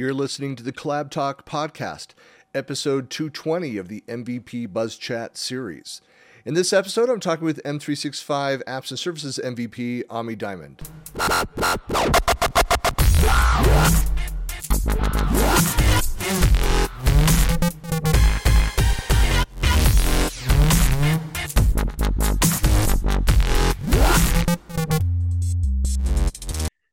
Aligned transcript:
You're 0.00 0.14
listening 0.14 0.56
to 0.56 0.62
the 0.62 0.72
Collab 0.72 1.10
Talk 1.10 1.44
podcast, 1.44 2.14
episode 2.54 3.10
220 3.10 3.76
of 3.76 3.88
the 3.88 4.02
MVP 4.08 4.72
Buzz 4.72 4.96
Chat 4.96 5.36
series. 5.36 6.00
In 6.46 6.54
this 6.54 6.72
episode, 6.72 7.10
I'm 7.10 7.20
talking 7.20 7.44
with 7.44 7.62
M365 7.64 8.64
Apps 8.64 8.88
and 8.88 8.98
Services 8.98 9.38
MVP 9.44 10.04
Ami 10.08 10.36
Diamond. 10.36 10.80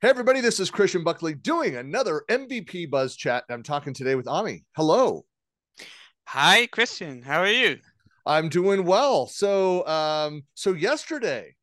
Hey, 0.07 0.11
everybody, 0.11 0.39
this 0.39 0.61
is 0.61 0.71
Christian 0.71 1.03
Buckley 1.03 1.33
doing 1.33 1.75
another 1.75 2.23
MVP 2.29 2.89
Buzz 2.89 3.17
Chat. 3.17 3.43
I'm 3.49 3.61
talking 3.61 3.93
today 3.93 4.15
with 4.15 4.25
Ami. 4.25 4.63
Hello. 4.73 5.25
Hi, 6.27 6.65
Christian. 6.67 7.21
How 7.21 7.41
are 7.41 7.51
you? 7.51 7.79
I'm 8.25 8.47
doing 8.47 8.85
well. 8.85 9.27
So, 9.27 9.85
um, 9.85 10.43
so 10.53 10.71
yesterday, 10.71 11.57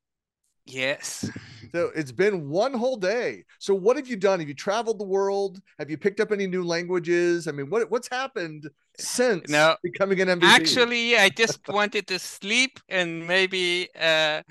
Yes. 0.67 1.27
so 1.75 1.91
it's 1.97 2.13
been 2.13 2.51
one 2.51 2.75
whole 2.75 2.99
day. 2.99 3.45
So, 3.61 3.75
what 3.75 3.97
have 3.97 4.09
you 4.09 4.17
done? 4.17 4.41
Have 4.41 4.49
you 4.49 4.55
traveled 4.55 5.01
the 5.01 5.07
world? 5.07 5.63
Have 5.79 5.89
you 5.89 5.97
picked 5.97 6.21
up 6.21 6.31
any 6.31 6.47
new 6.47 6.65
languages? 6.65 7.49
I 7.49 7.53
mean, 7.53 7.71
what 7.71 7.91
what's 7.91 8.11
happened 8.11 8.69
since 8.99 9.49
No, 9.49 9.75
becoming 9.83 10.21
an 10.21 10.29
MVP? 10.29 10.45
Actually, 10.45 11.17
I 11.17 11.31
just 11.31 11.67
wanted 11.69 12.07
to 12.09 12.19
sleep 12.19 12.79
and 12.91 13.27
maybe 13.27 13.89
uh, 13.99 14.43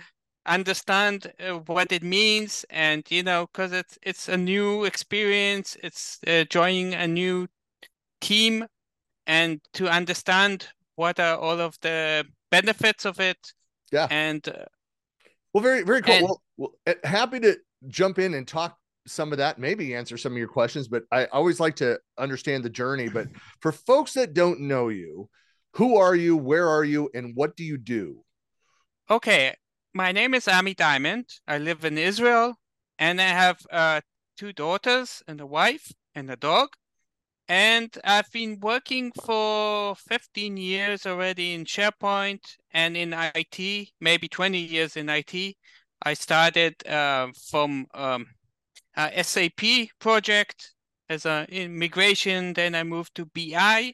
understand 0.45 1.31
uh, 1.39 1.59
what 1.65 1.91
it 1.91 2.03
means, 2.03 2.65
and 2.69 3.03
you 3.09 3.23
know, 3.23 3.47
because 3.47 3.71
it's 3.71 3.97
it's 4.01 4.29
a 4.29 4.37
new 4.37 4.85
experience. 4.85 5.77
It's 5.83 6.19
uh, 6.27 6.45
joining 6.49 6.93
a 6.93 7.07
new 7.07 7.47
team, 8.21 8.65
and 9.27 9.61
to 9.73 9.87
understand 9.89 10.67
what 10.95 11.19
are 11.19 11.37
all 11.37 11.59
of 11.59 11.77
the 11.81 12.25
benefits 12.51 13.05
of 13.05 13.19
it. 13.19 13.37
Yeah. 13.91 14.07
And 14.09 14.47
uh, 14.47 14.65
Well, 15.53 15.63
very, 15.63 15.83
very 15.83 16.01
cool. 16.01 16.13
And- 16.13 16.23
well, 16.25 16.41
well, 16.57 16.71
eh, 16.85 16.95
happy 17.03 17.39
to 17.41 17.57
jump 17.87 18.19
in 18.19 18.33
and 18.33 18.47
talk 18.47 18.77
some 19.05 19.31
of 19.31 19.37
that, 19.37 19.59
maybe 19.59 19.95
answer 19.95 20.17
some 20.17 20.31
of 20.31 20.37
your 20.37 20.47
questions, 20.47 20.87
but 20.87 21.03
I 21.11 21.25
always 21.25 21.59
like 21.59 21.75
to 21.77 21.99
understand 22.17 22.63
the 22.63 22.69
journey. 22.69 23.09
But 23.09 23.27
for 23.59 23.71
folks 23.71 24.13
that 24.13 24.33
don't 24.33 24.61
know 24.61 24.89
you, 24.89 25.29
who 25.73 25.97
are 25.97 26.15
you, 26.15 26.37
where 26.37 26.69
are 26.69 26.83
you, 26.83 27.09
and 27.13 27.35
what 27.35 27.55
do 27.57 27.63
you 27.63 27.77
do? 27.77 28.23
Okay, 29.09 29.53
my 29.93 30.11
name 30.11 30.33
is 30.33 30.47
Ami 30.47 30.73
Diamond. 30.73 31.25
I 31.47 31.57
live 31.57 31.85
in 31.85 31.97
Israel, 31.97 32.55
and 32.97 33.21
I 33.21 33.27
have 33.27 33.59
uh, 33.71 34.01
two 34.37 34.53
daughters 34.53 35.21
and 35.27 35.39
a 35.39 35.45
wife 35.45 35.91
and 36.15 36.29
a 36.31 36.35
dog. 36.35 36.69
And 37.47 37.95
I've 38.03 38.31
been 38.31 38.59
working 38.61 39.11
for 39.11 39.95
15 39.95 40.57
years 40.57 41.05
already 41.05 41.53
in 41.53 41.65
SharePoint 41.65 42.39
and 42.71 42.95
in 42.95 43.13
IT, 43.13 43.89
maybe 43.99 44.27
20 44.27 44.57
years 44.57 44.95
in 44.95 45.09
IT. 45.09 45.57
I 46.01 46.13
started 46.13 46.75
uh, 46.87 47.27
from 47.49 47.85
um, 47.93 48.27
SAP 48.95 49.89
project 49.99 50.73
as 51.09 51.25
a 51.25 51.45
immigration, 51.49 52.53
then 52.53 52.75
I 52.75 52.83
moved 52.83 53.15
to 53.15 53.25
BI, 53.25 53.93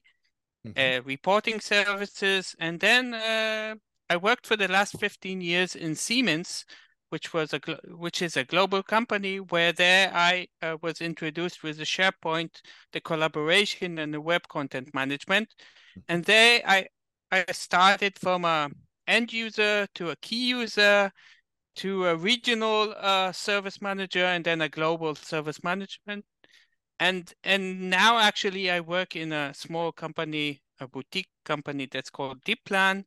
Mhm. 0.66 1.00
uh, 1.00 1.02
reporting 1.04 1.62
services, 1.62 2.54
and 2.60 2.80
then 2.80 3.14
uh, 3.14 3.76
I 4.10 4.18
worked 4.18 4.48
for 4.48 4.58
the 4.58 4.68
last 4.68 5.00
15 5.00 5.42
years 5.42 5.76
in 5.76 5.96
Siemens, 5.96 6.66
which 7.10 7.34
was 7.34 7.54
a 7.54 7.60
which 7.88 8.22
is 8.22 8.38
a 8.38 8.44
global 8.44 8.82
company 8.84 9.40
where 9.40 9.72
there 9.72 10.12
I 10.14 10.48
uh, 10.62 10.78
was 10.82 11.02
introduced 11.02 11.64
with 11.64 11.78
the 11.78 11.84
SharePoint, 11.84 12.62
the 12.92 13.02
collaboration, 13.02 14.00
and 14.00 14.14
the 14.14 14.22
web 14.22 14.48
content 14.48 14.94
management, 14.94 15.54
and 16.08 16.26
there 16.26 16.62
I 16.66 16.88
I 17.32 17.46
started 17.52 18.18
from 18.20 18.46
a 18.46 18.70
end 19.08 19.32
user 19.34 19.88
to 19.96 20.10
a 20.10 20.16
key 20.18 20.50
user 20.50 21.12
to 21.78 22.08
a 22.08 22.16
regional 22.16 22.94
uh, 22.98 23.32
service 23.32 23.82
manager 23.82 24.26
and 24.26 24.44
then 24.46 24.62
a 24.62 24.70
global 24.70 25.16
service 25.16 25.64
management. 25.64 26.26
And 27.00 27.34
and 27.44 27.90
now 27.90 28.20
actually 28.20 28.72
I 28.72 28.82
work 28.82 29.16
in 29.16 29.32
a 29.34 29.54
small 29.54 29.92
company, 29.92 30.62
a 30.80 30.88
boutique 30.88 31.30
company 31.46 31.88
that's 31.92 32.10
called 32.10 32.44
Deeplan, 32.44 33.06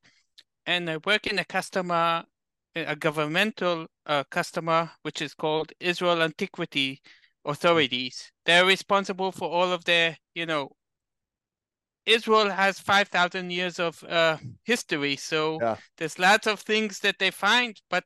and 0.67 0.89
I 0.91 0.99
work 0.99 1.27
in 1.27 1.39
a 1.39 1.45
customer, 1.45 2.25
a 2.75 2.97
governmental 2.97 3.87
uh, 4.07 4.25
customer, 4.31 4.91
which 5.03 5.23
is 5.23 5.35
called 5.35 5.73
Israel 5.81 6.23
Antiquity 6.23 7.01
Authorities. 7.45 8.31
They're 8.45 8.67
responsible 8.67 9.33
for 9.33 9.49
all 9.51 9.73
of 9.73 9.85
their, 9.85 10.17
you 10.35 10.47
know, 10.47 10.71
Israel 12.07 12.51
has 12.51 12.81
five 12.81 13.09
thousand 13.09 13.51
years 13.51 13.79
of 13.79 14.03
uh, 14.05 14.37
history, 14.65 15.17
so 15.17 15.59
Yeah. 15.61 15.77
there's 15.97 16.19
lots 16.19 16.47
of 16.47 16.61
things 16.61 16.99
that 17.01 17.19
they 17.19 17.31
find, 17.31 17.81
but 17.89 18.05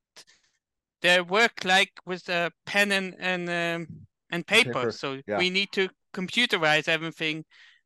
they 1.00 1.20
work 1.20 1.64
like 1.64 1.92
with 2.04 2.28
a 2.28 2.50
pen 2.66 2.92
and 2.92 3.14
and 3.18 3.48
um, 3.48 4.06
and 4.30 4.46
paper. 4.46 4.72
Paper, 4.72 4.92
So 4.92 5.20
yeah. 5.26 5.38
we 5.38 5.50
need 5.50 5.72
to 5.72 5.88
computerize 6.12 6.88
everything. 6.88 7.44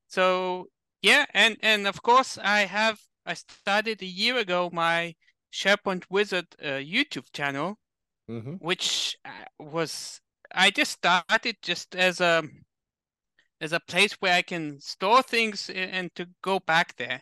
So 0.08 0.66
yeah, 1.02 1.26
and 1.32 1.56
and 1.62 1.86
of 1.86 2.02
course 2.02 2.38
I 2.38 2.60
have 2.66 2.98
I 3.30 3.34
started 3.34 4.02
a 4.02 4.06
year 4.06 4.38
ago 4.38 4.70
my 4.72 5.14
SharePoint 5.52 6.04
Wizard 6.10 6.46
uh, 6.60 6.82
YouTube 6.82 7.32
channel, 7.32 7.78
Mhm. 8.28 8.58
which 8.60 9.16
uh, 9.24 9.30
was 9.58 10.20
I 10.52 10.70
just 10.70 10.92
started 10.92 11.56
just 11.62 11.94
as 11.94 12.20
a 12.20 12.42
as 13.60 13.72
a 13.72 13.80
place 13.80 14.14
where 14.20 14.34
I 14.34 14.42
can 14.42 14.80
store 14.80 15.22
things 15.22 15.70
and 15.70 16.12
to 16.16 16.26
go 16.42 16.58
back 16.58 16.96
there. 16.96 17.20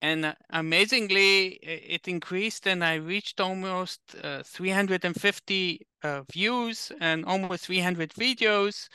And 0.00 0.24
uh, 0.26 0.34
amazingly, 0.50 1.54
it 1.62 2.06
increased, 2.08 2.66
and 2.66 2.84
I 2.84 2.94
reached 2.94 3.40
almost 3.40 4.00
uh, 4.22 4.42
350 4.44 5.86
uh, 6.02 6.22
views 6.32 6.92
and 7.00 7.24
almost 7.24 7.66
300 7.66 8.12
videos, 8.14 8.88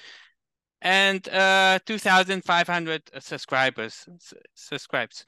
and 0.81 1.27
uh, 1.29 1.79
2,500 1.85 3.01
subscribers. 3.19 4.05
s- 4.15 4.33
Subscribes. 4.53 5.25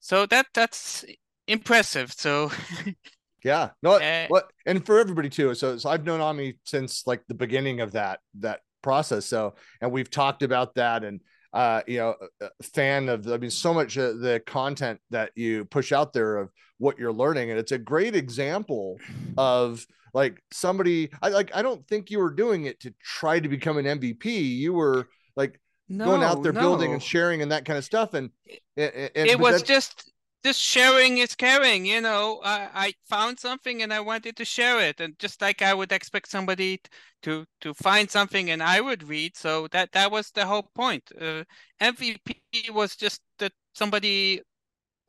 So 0.00 0.26
that 0.26 0.46
that's 0.54 1.04
impressive. 1.46 2.12
So 2.12 2.50
Yeah. 3.44 3.70
No, 3.82 3.92
Uh, 3.94 4.26
what 4.28 4.50
and 4.66 4.84
for 4.84 4.98
everybody 4.98 5.28
too. 5.28 5.54
So, 5.54 5.78
so 5.78 5.90
I've 5.90 6.04
known 6.04 6.20
Ami 6.20 6.58
since 6.64 7.06
like 7.06 7.22
the 7.28 7.34
beginning 7.34 7.80
of 7.80 7.92
that 7.92 8.20
that 8.40 8.60
process. 8.82 9.26
So, 9.26 9.54
and 9.80 9.92
we've 9.92 10.10
talked 10.10 10.42
about 10.42 10.74
that 10.74 11.04
and 11.04 11.20
uh, 11.52 11.80
you 11.86 11.98
know, 11.98 12.14
fan 12.62 13.08
of 13.08 13.26
I 13.26 13.38
mean 13.38 13.50
so 13.50 13.72
much 13.72 13.96
uh, 13.96 14.12
the 14.12 14.42
content 14.46 15.00
that 15.10 15.30
you 15.34 15.64
push 15.64 15.92
out 15.92 16.12
there 16.12 16.36
of 16.36 16.50
what 16.78 16.98
you're 16.98 17.12
learning 17.12 17.50
and 17.50 17.58
it's 17.58 17.72
a 17.72 17.78
great 17.78 18.14
example 18.14 18.98
of 19.36 19.84
like 20.14 20.40
somebody 20.52 21.10
I 21.22 21.30
like 21.30 21.50
I 21.54 21.62
don't 21.62 21.86
think 21.88 22.10
you 22.10 22.18
were 22.18 22.30
doing 22.30 22.66
it 22.66 22.80
to 22.80 22.94
try 23.02 23.40
to 23.40 23.48
become 23.48 23.78
an 23.78 23.86
MVP. 23.86 24.26
You 24.26 24.74
were 24.74 25.08
like 25.36 25.60
no, 25.88 26.04
going 26.04 26.22
out 26.22 26.42
there 26.42 26.52
building 26.52 26.92
and 26.92 27.02
sharing 27.02 27.42
and 27.42 27.50
that 27.52 27.64
kind 27.64 27.78
of 27.78 27.84
stuff 27.84 28.14
and, 28.14 28.30
and, 28.76 29.10
and 29.14 29.30
it 29.30 29.38
was 29.38 29.62
just 29.62 30.12
just 30.44 30.60
sharing 30.60 31.18
is 31.18 31.34
caring 31.34 31.84
you 31.84 32.00
know 32.00 32.40
I, 32.44 32.68
I 32.74 32.94
found 33.08 33.38
something 33.40 33.82
and 33.82 33.92
i 33.92 34.00
wanted 34.00 34.36
to 34.36 34.44
share 34.44 34.80
it 34.80 35.00
and 35.00 35.18
just 35.18 35.40
like 35.42 35.62
i 35.62 35.74
would 35.74 35.90
expect 35.92 36.28
somebody 36.30 36.80
to 37.22 37.44
to 37.60 37.74
find 37.74 38.10
something 38.10 38.50
and 38.50 38.62
i 38.62 38.80
would 38.80 39.02
read 39.08 39.36
so 39.36 39.66
that 39.68 39.92
that 39.92 40.10
was 40.10 40.30
the 40.30 40.46
whole 40.46 40.70
point 40.74 41.10
uh, 41.20 41.42
mvp 41.80 42.70
was 42.70 42.94
just 42.96 43.20
that 43.38 43.52
somebody 43.74 44.42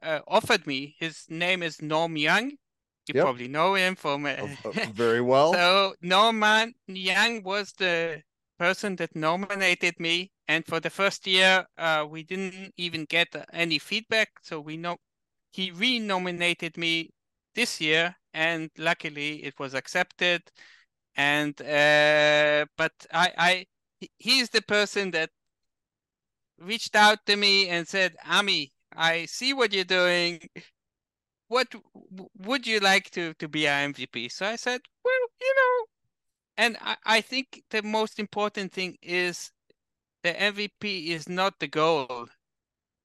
uh, 0.03 0.19
offered 0.28 0.66
me 0.66 0.95
his 1.00 1.25
name 1.29 1.63
is 1.63 1.81
norm 1.81 2.18
young 2.18 2.51
you 3.07 3.13
Yep. 3.13 3.23
probably 3.25 3.47
know 3.47 3.73
him 3.75 3.95
from 3.95 4.25
uh, 4.25 4.35
of- 4.66 4.75
very 4.95 5.22
well. 5.22 5.53
so 5.53 5.95
Norman 6.01 6.73
Young 6.88 7.44
was 7.44 7.72
the 7.73 8.22
person 8.59 8.95
that 8.97 9.16
nominated 9.16 10.00
me, 10.00 10.31
and 10.50 10.66
for 10.68 10.82
the 10.82 10.92
first 10.92 11.28
year, 11.28 11.66
uh, 11.78 12.07
we 12.10 12.24
didn't 12.24 12.74
even 12.78 13.06
get 13.06 13.30
any 13.54 13.80
feedback. 13.80 14.31
So 14.44 14.60
we 14.62 14.78
know 14.78 14.98
he 15.54 15.72
re-nominated 15.72 16.78
me 16.78 17.12
this 17.56 17.81
year, 17.81 18.18
and 18.34 18.72
luckily 18.78 19.46
it 19.46 19.60
was 19.60 19.75
accepted. 19.75 20.44
And 21.16 21.62
uh, 21.62 22.66
but 22.78 22.94
I, 23.13 23.34
I, 23.38 23.68
he- 24.00 24.12
he's 24.19 24.50
the 24.51 24.62
person 24.63 25.12
that 25.12 25.31
reached 26.60 26.95
out 26.95 27.25
to 27.25 27.36
me 27.36 27.68
and 27.69 27.88
said, 27.88 28.16
"Ami, 28.25 28.72
I 28.95 29.25
see 29.25 29.54
what 29.54 29.74
you're 29.74 29.84
doing 29.84 30.42
what 31.48 31.74
would 32.38 32.66
you 32.68 32.80
like 32.80 33.10
to 33.12 33.34
to 33.36 33.48
be 33.48 33.68
our 33.68 33.80
MVP? 33.81 34.30
So 34.30 34.45
I 34.45 34.56
said, 34.56 34.81
well, 35.04 35.24
you 35.42 35.54
know, 35.56 35.86
and 36.57 36.78
I, 36.81 36.98
I 37.06 37.22
think 37.22 37.63
the 37.72 37.84
most 37.84 38.19
important 38.19 38.74
thing 38.74 38.98
is 39.02 39.52
the 40.24 40.31
MVP 40.33 41.07
is 41.07 41.30
not 41.30 41.54
the 41.60 41.68
goal. 41.68 42.27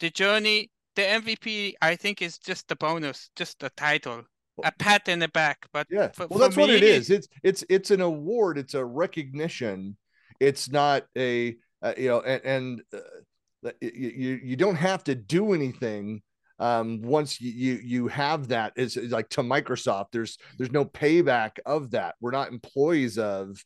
The 0.00 0.10
journey, 0.10 0.70
the 0.96 1.02
MVP, 1.02 1.74
I 1.80 1.96
think 1.96 2.22
is 2.22 2.38
just 2.38 2.70
a 2.72 2.76
bonus, 2.76 3.30
just 3.36 3.62
a 3.62 3.70
title, 3.70 4.22
a 4.64 4.72
pat 4.72 5.08
in 5.08 5.18
the 5.20 5.28
back. 5.28 5.66
But 5.72 5.86
Yeah. 5.90 6.08
for- 6.08 6.26
well, 6.26 6.38
that's 6.40 6.56
what 6.56 6.70
it 6.70 6.82
is. 6.82 7.10
It's 7.10 7.28
it's 7.42 7.64
it's 7.68 7.90
an 7.90 8.00
award. 8.00 8.58
It's 8.58 8.74
a 8.74 8.84
recognition. 8.84 9.96
It's 10.40 10.70
not 10.70 11.06
a 11.16 11.56
uh, 11.82 11.94
you 11.96 12.08
know, 12.08 12.20
and, 12.20 12.44
and 12.44 12.82
uh, 12.92 13.70
you 13.80 14.40
you 14.42 14.56
don't 14.56 14.76
have 14.76 15.04
to 15.04 15.14
do 15.14 15.52
anything 15.52 16.22
um 16.60 17.02
once 17.02 17.40
you 17.40 17.50
you, 17.50 17.80
you 17.82 18.08
have 18.08 18.48
that 18.48 18.72
is 18.76 18.96
like 18.96 19.28
to 19.28 19.40
microsoft 19.42 20.06
there's 20.12 20.38
there's 20.56 20.70
no 20.70 20.84
payback 20.84 21.58
of 21.66 21.90
that 21.90 22.14
we're 22.20 22.30
not 22.30 22.52
employees 22.52 23.18
of 23.18 23.58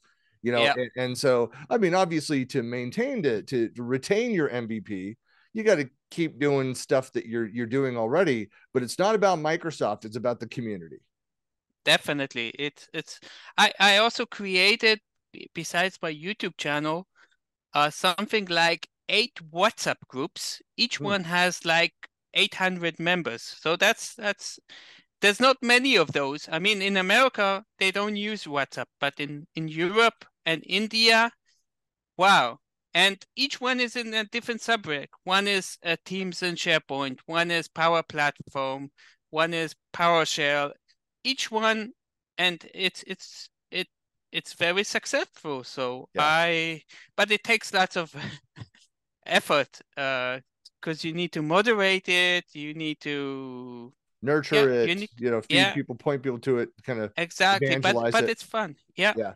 you 0.43 0.53
know 0.53 0.63
and, 0.63 0.91
and, 0.97 1.19
so 1.19 1.51
i 1.71 1.79
mean 1.79 1.95
obviously 1.95 2.45
to 2.45 2.63
maintain 2.63 3.23
to, 3.23 3.43
to 3.43 3.69
to 3.71 3.83
retain 3.83 4.31
your 4.33 4.49
mvp 4.49 5.17
you 5.53 5.65
got 5.65 5.77
to 5.77 5.89
keep 6.11 6.39
doing 6.39 6.75
stuff 6.75 7.13
that 7.13 7.27
you're 7.27 7.47
you're 7.47 7.67
doing 7.67 7.97
already 7.97 8.49
but 8.73 8.83
it's 8.83 8.99
not 8.99 9.15
about 9.15 9.39
microsoft 9.39 10.05
it's 10.05 10.17
about 10.17 10.41
the 10.41 10.49
community. 10.49 10.99
Definitely 11.85 12.51
it's 12.59 12.89
it's 12.93 13.21
i 13.57 13.73
i 13.81 13.97
also 13.97 14.27
created 14.27 15.01
besides 15.55 15.99
my 16.03 16.13
youtube 16.13 16.57
channel 16.59 17.07
uh 17.75 17.89
something 17.89 18.45
like 18.47 18.89
eight 19.09 19.39
whatsapp 19.51 19.97
groups. 20.07 20.61
Each 20.77 20.99
hmm. 20.99 21.05
one 21.05 21.25
has 21.25 21.65
like 21.65 21.95
800 22.35 23.01
members 23.01 23.43
so 23.43 23.75
that's 23.77 24.15
that's 24.15 24.59
there's 25.21 25.41
not 25.41 25.57
many 25.63 25.97
of 25.97 26.13
those. 26.13 26.49
I 26.51 26.59
mean 26.59 26.83
in 26.83 26.97
america 26.97 27.65
they 27.79 27.91
don't 27.91 28.17
use 28.17 28.45
whatsapp 28.45 28.87
but 29.01 29.15
in 29.19 29.47
in 29.55 29.69
europe 29.69 30.25
and 30.47 30.63
india 30.67 31.31
wow. 32.19 32.59
And 32.95 33.25
each 33.37 33.61
one 33.61 33.81
is 33.81 33.97
in 33.97 34.13
a 34.15 34.25
different 34.25 34.61
subject. 34.61 35.15
One 35.25 35.47
is 35.47 35.79
uh, 35.85 35.97
teams 36.05 36.43
and 36.43 36.57
sharepoint. 36.57 37.21
One 37.27 37.51
is 37.51 37.69
power 37.69 38.03
platform. 38.03 38.91
One 39.31 39.55
is 39.55 39.75
powershell. 39.95 40.73
Each 41.23 41.51
one 41.51 41.93
and 42.39 42.67
it's 42.75 43.05
it's 43.07 43.51
it 43.71 43.89
it's 44.33 44.55
very 44.55 44.85
successful. 44.85 45.65
So 45.65 46.09
yeah. 46.15 46.23
i 46.25 46.83
but 47.17 47.31
it 47.31 47.45
takes 47.45 47.73
lots 47.73 47.97
of 47.97 48.15
effort 49.27 49.81
uh 49.97 50.41
because 50.81 51.05
you 51.05 51.13
need 51.13 51.33
to 51.33 51.43
moderate 51.43 52.09
it. 52.09 52.45
You 52.53 52.75
need 52.75 53.01
to 53.01 53.93
nurture 54.23 54.73
yeah, 54.73 54.81
it 54.81 54.89
you, 54.89 54.95
need, 54.95 55.11
you, 55.19 55.31
know 55.31 55.41
feed 55.41 55.57
yeah. 55.57 55.75
people 55.75 55.95
point 55.95 56.23
people 56.23 56.39
to 56.39 56.59
it 56.59 56.71
kind 56.85 57.01
of 57.01 57.13
exactly 57.17 57.79
but 57.79 57.95
but 58.11 58.25
it. 58.25 58.31
it's 58.31 58.43
fun 58.43 58.75
yeah 58.97 59.13
yeah 59.17 59.35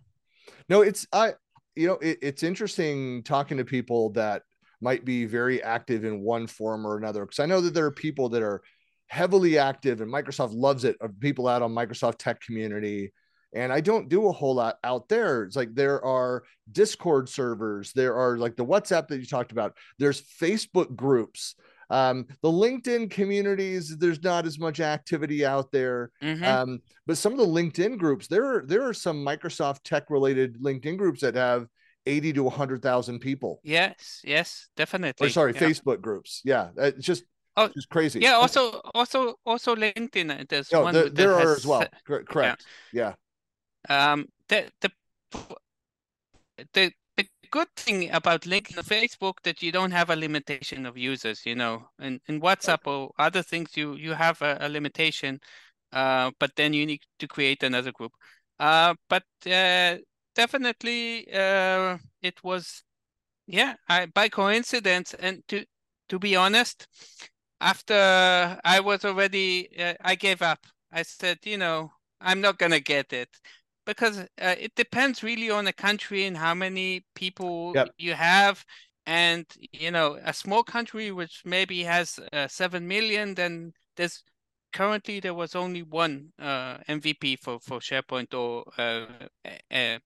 no 0.69 0.83
it's 0.83 1.07
i 1.13 1.33
you 1.77 1.87
know 1.87 1.95
it, 1.95 2.19
it's 2.21 2.43
interesting 2.43 3.23
talking 3.23 3.57
to 3.57 3.65
people 3.65 4.11
that 4.11 4.43
might 4.81 5.05
be 5.05 5.25
very 5.25 5.63
active 5.63 6.05
in 6.05 6.21
one 6.21 6.47
form 6.47 6.87
or 6.87 6.97
another 6.97 7.25
because 7.25 7.39
i 7.39 7.47
know 7.47 7.61
that 7.61 7.75
there 7.75 7.87
are 7.87 7.93
people 7.93 8.29
that 8.29 8.43
are 8.43 8.63
heavily 9.07 9.59
active 9.59 10.01
and 10.01 10.13
microsoft 10.13 10.53
loves 10.53 10.85
it 10.85 10.97
of 11.01 11.19
people 11.21 11.47
out 11.47 11.63
on 11.63 11.73
microsoft 11.73 12.17
tech 12.19 12.41
community 12.41 13.13
and 13.55 13.73
i 13.73 13.81
don't 13.81 14.09
do 14.09 14.27
a 14.27 14.33
whole 14.33 14.55
lot 14.55 14.79
out 14.83 15.09
there 15.09 15.45
it's 15.45 15.57
like 15.57 15.73
there 15.75 16.05
are 16.05 16.43
discord 16.73 17.29
servers 17.29 17.93
there 17.93 18.17
are 18.17 18.37
like 18.37 18.57
the 18.57 18.65
whatsapp 18.65 19.07
that 19.07 19.19
you 19.19 19.27
talked 19.27 19.53
about 19.53 19.77
there's 19.99 20.23
facebook 20.41 20.97
groups 20.97 21.55
um, 21.93 22.27
the 22.41 22.49
LinkedIn 22.49 23.11
communities, 23.11 23.97
there's 23.99 24.23
not 24.23 24.47
as 24.47 24.59
much 24.59 24.81
activity 24.81 25.45
out 25.45 25.71
there. 25.71 26.11
Mm-hmm. 26.23 26.43
Um, 26.43 26.81
but 27.07 27.19
some 27.19 27.33
of 27.33 27.39
the 27.39 27.47
LinkedIn 27.47 27.99
groups, 27.99 28.29
there 28.29 28.45
are 28.47 28.65
there 28.67 28.83
are 28.89 28.95
some 28.95 29.23
Microsoft 29.23 29.83
tech 29.85 30.09
related 30.09 30.59
LinkedIn 30.63 30.97
groups 30.97 31.21
that 31.21 31.35
have 31.35 31.67
80 32.07 32.33
to 32.33 32.43
100,000 32.45 33.19
people. 33.19 33.61
Yes, 33.63 34.23
yes, 34.25 34.69
definitely. 34.75 35.27
Or 35.27 35.31
sorry, 35.31 35.53
yeah. 35.53 35.61
Facebook 35.61 36.01
groups. 36.01 36.41
Yeah, 36.47 36.71
it's 36.79 37.07
just 37.07 37.25
oh, 37.59 37.69
just 37.69 37.91
crazy. 37.91 38.21
Yeah, 38.21 38.33
also 38.33 38.81
also 38.95 39.35
also 39.45 39.77
LinkedIn. 39.77 40.49
There's 40.49 40.71
one. 40.71 40.95
The, 40.95 41.11
there 41.11 41.35
are 41.35 41.41
has, 41.41 41.59
as 41.59 41.67
well. 41.67 41.85
Correct. 42.07 42.65
Yeah. 42.91 43.13
yeah. 43.87 44.13
Um. 44.13 44.29
The 44.49 44.71
the 44.81 44.91
the 46.73 46.93
good 47.53 47.69
thing 47.77 48.11
about 48.13 48.43
LinkedIn 48.43 48.79
and 48.79 48.87
Facebook 48.87 49.35
that 49.45 49.63
you 49.63 49.73
don't 49.73 49.93
have 49.93 50.11
a 50.11 50.17
limitation 50.17 50.87
of 50.87 50.99
users, 50.99 51.47
you 51.47 51.55
know, 51.55 51.85
and 52.01 52.21
in 52.29 52.41
WhatsApp 52.41 52.87
or 52.87 53.13
other 53.19 53.43
things, 53.43 53.77
you 53.77 53.95
you 53.97 54.15
have 54.15 54.43
a, 54.43 54.59
a 54.61 54.69
limitation, 54.69 55.41
uh, 55.93 56.31
but 56.41 56.53
then 56.57 56.73
you 56.75 56.87
need 56.87 57.03
to 57.21 57.29
create 57.29 57.63
another 57.63 57.93
group. 57.93 58.13
Uh, 58.59 58.95
but 59.09 59.25
uh, 59.47 59.97
definitely, 60.35 61.29
uh, 61.33 61.99
it 62.23 62.43
was, 62.45 62.83
yeah, 63.47 63.75
I, 63.89 64.07
by 64.07 64.29
coincidence, 64.31 65.15
and 65.15 65.43
to 65.49 65.65
to 66.09 66.19
be 66.19 66.37
honest, 66.37 66.89
after 67.61 68.59
I 68.65 68.81
was 68.81 69.05
already, 69.05 69.69
uh, 69.79 69.95
I 70.03 70.15
gave 70.17 70.43
up. 70.43 70.61
I 70.93 71.03
said, 71.03 71.39
you 71.45 71.59
know, 71.59 71.93
I'm 72.21 72.41
not 72.41 72.59
gonna 72.59 72.81
get 72.81 73.13
it 73.13 73.31
because 73.85 74.19
uh, 74.19 74.55
it 74.59 74.75
depends 74.77 75.23
really 75.23 75.51
on 75.51 75.65
the 75.65 75.73
country 75.73 76.25
and 76.27 76.37
how 76.37 76.55
many 76.55 77.05
people 77.15 77.73
yep. 77.75 77.89
you 77.99 78.15
have 78.15 78.65
and 79.07 79.47
you 79.73 79.91
know 79.91 80.19
a 80.25 80.33
small 80.33 80.63
country 80.63 81.11
which 81.11 81.43
maybe 81.45 81.83
has 81.83 82.19
uh, 82.33 82.47
7 82.47 82.87
million 82.87 83.35
then 83.35 83.73
there's 83.97 84.23
currently 84.73 85.21
there 85.21 85.35
was 85.35 85.55
only 85.55 85.83
one 85.83 86.33
uh, 86.39 86.79
mvp 86.89 87.39
for 87.41 87.59
for 87.61 87.79
sharepoint 87.81 88.33
or 88.33 88.65
uh, 88.79 89.07
uh, 89.75 89.99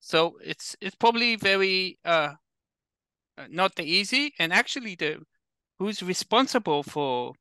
so 0.00 0.38
it's 0.42 0.74
it's 0.80 0.96
probably 0.96 1.36
very 1.36 1.98
uh, 2.04 2.32
not 3.50 3.74
the 3.76 3.84
easy 3.84 4.32
and 4.38 4.52
actually 4.52 4.94
the 4.94 5.18
who's 5.78 6.02
responsible 6.02 6.82
for 6.82 7.34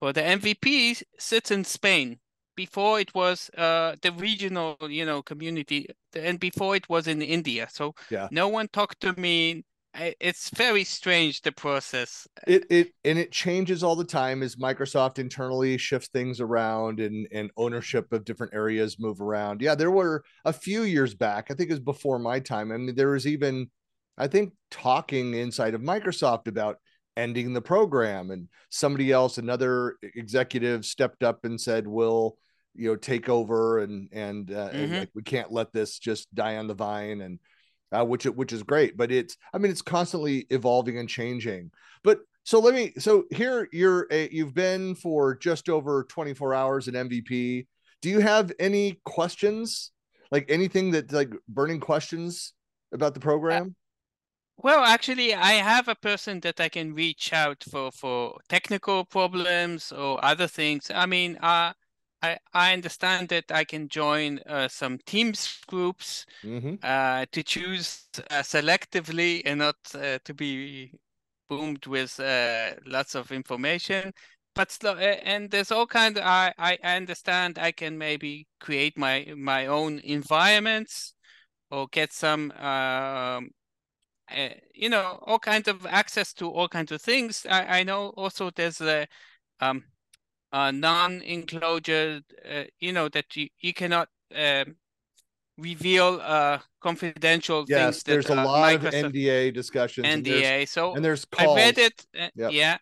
for 0.00 0.12
the 0.12 0.22
mvp 0.22 1.02
sits 1.18 1.50
in 1.50 1.62
spain 1.62 2.18
before 2.58 2.98
it 2.98 3.14
was 3.14 3.50
uh, 3.56 3.94
the 4.02 4.10
regional, 4.10 4.76
you 4.88 5.06
know, 5.06 5.22
community, 5.22 5.86
and 6.16 6.40
before 6.40 6.74
it 6.74 6.88
was 6.88 7.06
in 7.06 7.22
India. 7.22 7.68
So 7.70 7.94
yeah. 8.10 8.26
no 8.32 8.48
one 8.48 8.66
talked 8.66 9.00
to 9.02 9.12
me. 9.12 9.64
It's 9.94 10.50
very 10.50 10.82
strange 10.82 11.40
the 11.42 11.52
process. 11.52 12.26
It 12.48 12.64
it 12.68 12.88
and 13.04 13.16
it 13.16 13.30
changes 13.30 13.84
all 13.84 13.94
the 13.94 14.12
time 14.22 14.42
as 14.42 14.56
Microsoft 14.56 15.20
internally 15.20 15.78
shifts 15.78 16.08
things 16.08 16.40
around 16.40 16.98
and 16.98 17.28
and 17.32 17.50
ownership 17.56 18.12
of 18.12 18.24
different 18.24 18.54
areas 18.54 18.98
move 18.98 19.20
around. 19.20 19.62
Yeah, 19.62 19.76
there 19.76 19.92
were 19.92 20.24
a 20.44 20.52
few 20.52 20.82
years 20.82 21.14
back. 21.14 21.50
I 21.50 21.54
think 21.54 21.70
it 21.70 21.74
was 21.74 21.92
before 21.94 22.18
my 22.18 22.40
time. 22.40 22.72
I 22.72 22.76
mean, 22.76 22.96
there 22.96 23.10
was 23.10 23.26
even 23.26 23.70
I 24.18 24.26
think 24.26 24.52
talking 24.72 25.34
inside 25.34 25.74
of 25.74 25.80
Microsoft 25.80 26.48
about 26.48 26.78
ending 27.16 27.52
the 27.52 27.60
program 27.60 28.30
and 28.30 28.48
somebody 28.70 29.10
else 29.10 29.38
another 29.38 29.96
executive 30.02 30.84
stepped 30.84 31.22
up 31.22 31.44
and 31.44 31.60
said 31.60 31.86
we'll 31.86 32.36
you 32.78 32.88
know 32.88 32.96
take 32.96 33.28
over 33.28 33.80
and 33.80 34.08
and, 34.12 34.50
uh, 34.50 34.68
mm-hmm. 34.68 34.76
and 34.76 34.92
like 35.00 35.10
we 35.14 35.22
can't 35.22 35.52
let 35.52 35.72
this 35.72 35.98
just 35.98 36.32
die 36.34 36.56
on 36.56 36.66
the 36.66 36.74
vine 36.74 37.20
and 37.20 37.38
uh, 37.92 38.04
which 38.04 38.24
which 38.24 38.52
is 38.52 38.62
great 38.62 38.96
but 38.96 39.10
it's 39.10 39.36
i 39.54 39.58
mean 39.58 39.70
it's 39.70 39.82
constantly 39.82 40.46
evolving 40.50 40.98
and 40.98 41.08
changing. 41.08 41.70
But 42.04 42.20
so 42.44 42.60
let 42.60 42.74
me 42.74 42.92
so 42.98 43.24
here 43.30 43.68
you're 43.72 44.06
a, 44.10 44.28
you've 44.30 44.54
been 44.54 44.94
for 44.94 45.34
just 45.34 45.68
over 45.68 46.04
24 46.04 46.54
hours 46.54 46.88
in 46.88 46.94
mvp 46.94 47.66
do 48.00 48.08
you 48.08 48.20
have 48.20 48.52
any 48.58 49.00
questions? 49.04 49.90
Like 50.30 50.46
anything 50.48 50.92
that 50.92 51.12
like 51.12 51.32
burning 51.48 51.80
questions 51.80 52.52
about 52.92 53.14
the 53.14 53.20
program? 53.20 53.74
well 54.60 54.82
actually 54.82 55.32
i 55.32 55.52
have 55.52 55.86
a 55.86 55.94
person 55.94 56.40
that 56.40 56.58
i 56.58 56.68
can 56.68 56.92
reach 56.92 57.32
out 57.32 57.62
for 57.70 57.92
for 57.92 58.36
technical 58.48 59.04
problems 59.04 59.92
or 59.92 60.18
other 60.24 60.48
things. 60.48 60.90
I 60.92 61.06
mean 61.06 61.36
uh 61.36 61.72
I, 62.22 62.38
I 62.52 62.72
understand 62.72 63.28
that 63.28 63.50
I 63.50 63.64
can 63.64 63.88
join 63.88 64.40
uh, 64.46 64.68
some 64.68 64.98
Teams 65.06 65.60
groups 65.66 66.26
mm-hmm. 66.42 66.74
uh, 66.82 67.26
to 67.30 67.42
choose 67.42 68.08
uh, 68.30 68.42
selectively 68.42 69.42
and 69.44 69.60
not 69.60 69.76
uh, 69.94 70.18
to 70.24 70.34
be 70.34 70.92
boomed 71.48 71.86
with 71.86 72.18
uh, 72.20 72.72
lots 72.86 73.14
of 73.14 73.30
information. 73.32 74.12
But 74.54 74.72
slow, 74.72 74.96
and 74.96 75.50
there's 75.50 75.70
all 75.70 75.86
kind 75.86 76.18
of 76.18 76.24
I, 76.24 76.52
I 76.58 76.78
understand 76.82 77.58
I 77.58 77.70
can 77.70 77.96
maybe 77.96 78.48
create 78.58 78.98
my 78.98 79.32
my 79.36 79.66
own 79.66 80.00
environments 80.00 81.14
or 81.70 81.86
get 81.92 82.12
some 82.12 82.50
um, 82.52 83.50
uh, 84.30 84.48
you 84.74 84.88
know 84.88 85.22
all 85.22 85.38
kinds 85.38 85.68
of 85.68 85.86
access 85.86 86.32
to 86.34 86.50
all 86.50 86.68
kinds 86.68 86.90
of 86.90 87.00
things. 87.00 87.46
I, 87.48 87.80
I 87.80 87.82
know 87.84 88.08
also 88.16 88.50
there's 88.50 88.80
a 88.80 89.06
um, 89.60 89.84
uh, 90.52 90.70
non-enclosure, 90.70 92.20
uh, 92.50 92.64
you 92.80 92.92
know, 92.92 93.08
that 93.08 93.36
you, 93.36 93.48
you 93.60 93.74
cannot 93.74 94.08
um, 94.34 94.76
reveal 95.58 96.20
uh, 96.22 96.58
confidential 96.80 97.64
yes, 97.68 98.02
things. 98.02 98.02
there's 98.04 98.26
that, 98.26 98.38
a 98.38 98.44
lot 98.44 98.74
of 98.74 98.82
NDA 98.82 99.52
discussions. 99.52 100.06
NDA. 100.06 100.60
And 100.60 100.68
so 100.68 100.94
and 100.94 101.04
there's 101.04 101.24
calls. 101.24 101.56
I 101.56 101.60
read 101.60 101.78
it. 101.78 102.06
Uh, 102.18 102.28
yep. 102.34 102.52
Yeah, 102.52 102.78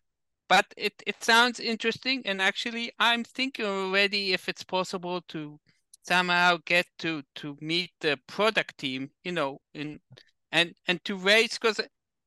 but 0.48 0.66
it 0.76 0.94
it 1.06 1.22
sounds 1.24 1.58
interesting, 1.58 2.22
and 2.26 2.40
actually, 2.40 2.92
I'm 2.98 3.24
thinking 3.24 3.64
already 3.64 4.32
if 4.32 4.48
it's 4.48 4.62
possible 4.62 5.22
to 5.28 5.58
somehow 6.02 6.58
get 6.64 6.86
to 6.98 7.22
to 7.36 7.56
meet 7.60 7.90
the 8.00 8.18
product 8.28 8.78
team. 8.78 9.10
You 9.24 9.32
know, 9.32 9.58
in 9.74 10.00
and 10.52 10.74
and 10.86 11.02
to 11.04 11.16
raise 11.16 11.58
because 11.58 11.80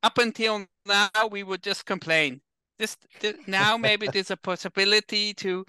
up 0.03 0.17
until 0.17 0.65
now 0.86 1.10
we 1.29 1.43
would 1.43 1.63
just 1.63 1.86
complain 1.86 2.41
this, 2.79 2.98
this 3.19 3.36
now 3.45 3.77
maybe 3.77 4.07
there's 4.07 4.31
a 4.31 4.38
possibility 4.38 5.33
to 5.36 5.65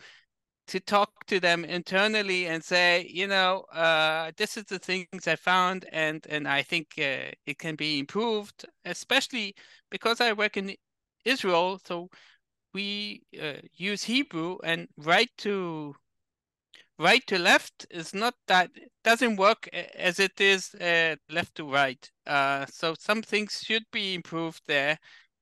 to 0.69 0.79
talk 0.79 1.11
to 1.27 1.41
them 1.41 1.65
internally 1.65 2.47
and 2.47 2.63
say, 2.63 3.05
you 3.13 3.27
know, 3.27 3.65
uh, 3.73 4.31
this 4.37 4.57
is 4.57 4.65
the 4.67 4.79
things 4.79 5.27
I 5.27 5.35
found, 5.35 5.85
and 5.93 6.25
and 6.31 6.47
I 6.47 6.63
think 6.63 6.95
uh, 6.99 7.33
it 7.45 7.59
can 7.59 7.75
be 7.75 7.99
improved, 7.99 8.65
especially 8.85 9.55
because 9.91 10.21
I 10.21 10.33
work 10.33 10.57
in 10.57 10.75
Israel, 11.25 11.81
so 11.85 12.09
we 12.73 13.23
uh, 13.43 13.55
use 13.75 14.05
Hebrew 14.05 14.59
and 14.63 14.87
right 14.97 15.31
to 15.39 15.95
right 17.01 17.27
to 17.27 17.39
left 17.39 17.87
is 17.91 18.15
not 18.15 18.35
that 18.47 18.71
doesn't 19.03 19.37
work 19.37 19.69
as 19.97 20.21
it 20.21 20.41
is 20.41 20.75
uh, 20.75 21.17
left 21.31 21.57
to 21.57 21.65
right. 21.65 22.11
Uh, 22.27 22.67
so 22.67 22.95
some 22.99 23.23
things 23.23 23.61
should 23.65 23.85
be 23.91 24.15
improved 24.15 24.61
there 24.69 24.99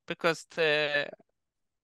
because 0.07 0.47
the 0.55 1.07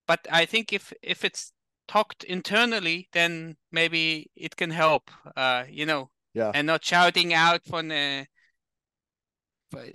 but 0.07 0.27
I 0.31 0.45
think 0.47 0.73
if 0.73 0.93
if 1.03 1.25
it's 1.25 1.53
talked 1.89 2.25
internally, 2.25 3.09
then 3.13 3.57
maybe 3.73 4.31
it 4.37 4.57
can 4.57 4.71
help. 4.71 5.11
Uh, 5.37 5.65
you 5.69 5.87
know, 5.87 6.11
yeah, 6.35 6.51
and 6.55 6.67
not 6.67 6.85
shouting 6.85 7.35
out 7.35 7.65
from 7.65 7.89
the 7.89 8.27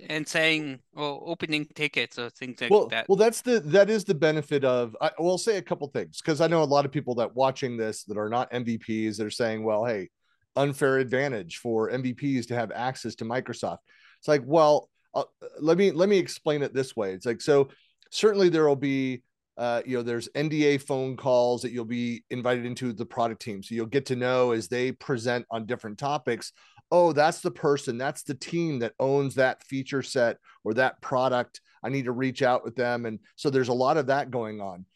and 0.08 0.26
saying 0.26 0.80
or 0.94 1.22
opening 1.26 1.66
tickets 1.74 2.18
or 2.18 2.30
things 2.30 2.60
like 2.60 2.70
well, 2.70 2.88
that. 2.88 3.08
Well, 3.08 3.16
that's 3.16 3.42
the 3.42 3.60
that 3.60 3.90
is 3.90 4.04
the 4.04 4.14
benefit 4.14 4.64
of. 4.64 4.96
I 5.00 5.10
will 5.18 5.38
say 5.38 5.56
a 5.56 5.62
couple 5.62 5.88
things 5.88 6.20
because 6.20 6.40
I 6.40 6.46
know 6.46 6.62
a 6.62 6.64
lot 6.64 6.84
of 6.84 6.92
people 6.92 7.14
that 7.16 7.34
watching 7.34 7.76
this 7.76 8.04
that 8.04 8.18
are 8.18 8.28
not 8.28 8.50
MVPs 8.52 9.16
that 9.16 9.26
are 9.26 9.30
saying, 9.30 9.64
"Well, 9.64 9.84
hey, 9.84 10.10
unfair 10.56 10.98
advantage 10.98 11.58
for 11.58 11.90
MVPs 11.90 12.48
to 12.48 12.54
have 12.54 12.72
access 12.72 13.14
to 13.16 13.24
Microsoft." 13.24 13.78
It's 14.18 14.28
like, 14.28 14.42
well, 14.44 14.90
uh, 15.14 15.24
let 15.60 15.78
me 15.78 15.90
let 15.92 16.08
me 16.08 16.18
explain 16.18 16.62
it 16.62 16.74
this 16.74 16.94
way. 16.94 17.12
It's 17.12 17.26
like 17.26 17.40
so. 17.40 17.68
Certainly, 18.10 18.48
there 18.48 18.66
will 18.66 18.76
be 18.76 19.22
uh, 19.60 19.82
you 19.84 19.94
know, 19.94 20.02
there's 20.02 20.26
NDA 20.30 20.80
phone 20.80 21.18
calls 21.18 21.60
that 21.60 21.70
you'll 21.70 21.84
be 21.84 22.24
invited 22.30 22.64
into 22.64 22.94
the 22.94 23.04
product 23.04 23.42
team. 23.42 23.62
So 23.62 23.74
you'll 23.74 23.84
get 23.84 24.06
to 24.06 24.16
know 24.16 24.52
as 24.52 24.68
they 24.68 24.90
present 24.92 25.44
on 25.50 25.66
different 25.66 25.98
topics. 25.98 26.52
Oh, 26.90 27.12
that's 27.12 27.42
the 27.42 27.50
person, 27.50 27.98
that's 27.98 28.22
the 28.22 28.34
team 28.34 28.78
that 28.78 28.94
owns 28.98 29.34
that 29.34 29.62
feature 29.64 30.02
set 30.02 30.38
or 30.64 30.72
that 30.74 31.02
product. 31.02 31.60
I 31.84 31.90
need 31.90 32.06
to 32.06 32.12
reach 32.12 32.42
out 32.42 32.64
with 32.64 32.74
them. 32.74 33.04
And 33.04 33.18
so 33.36 33.50
there's 33.50 33.68
a 33.68 33.74
lot 33.74 33.98
of 33.98 34.06
that 34.06 34.30
going 34.30 34.62
on. 34.62 34.86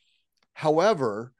However, 0.54 1.34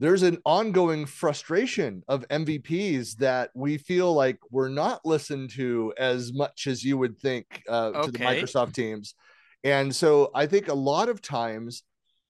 there's 0.00 0.24
an 0.24 0.38
ongoing 0.44 1.06
frustration 1.06 2.02
of 2.08 2.26
MVPs 2.28 3.14
that 3.18 3.50
we 3.54 3.78
feel 3.78 4.12
like 4.12 4.38
we're 4.50 4.68
not 4.68 5.06
listened 5.06 5.50
to 5.50 5.94
as 5.96 6.32
much 6.32 6.66
as 6.66 6.82
you 6.82 6.98
would 6.98 7.20
think 7.20 7.62
uh, 7.68 7.92
okay. 7.94 8.06
to 8.06 8.10
the 8.10 8.18
Microsoft 8.18 8.74
teams. 8.74 9.14
And 9.62 9.94
so 9.94 10.32
I 10.34 10.46
think 10.46 10.66
a 10.66 10.74
lot 10.74 11.08
of 11.08 11.22
times 11.22 11.84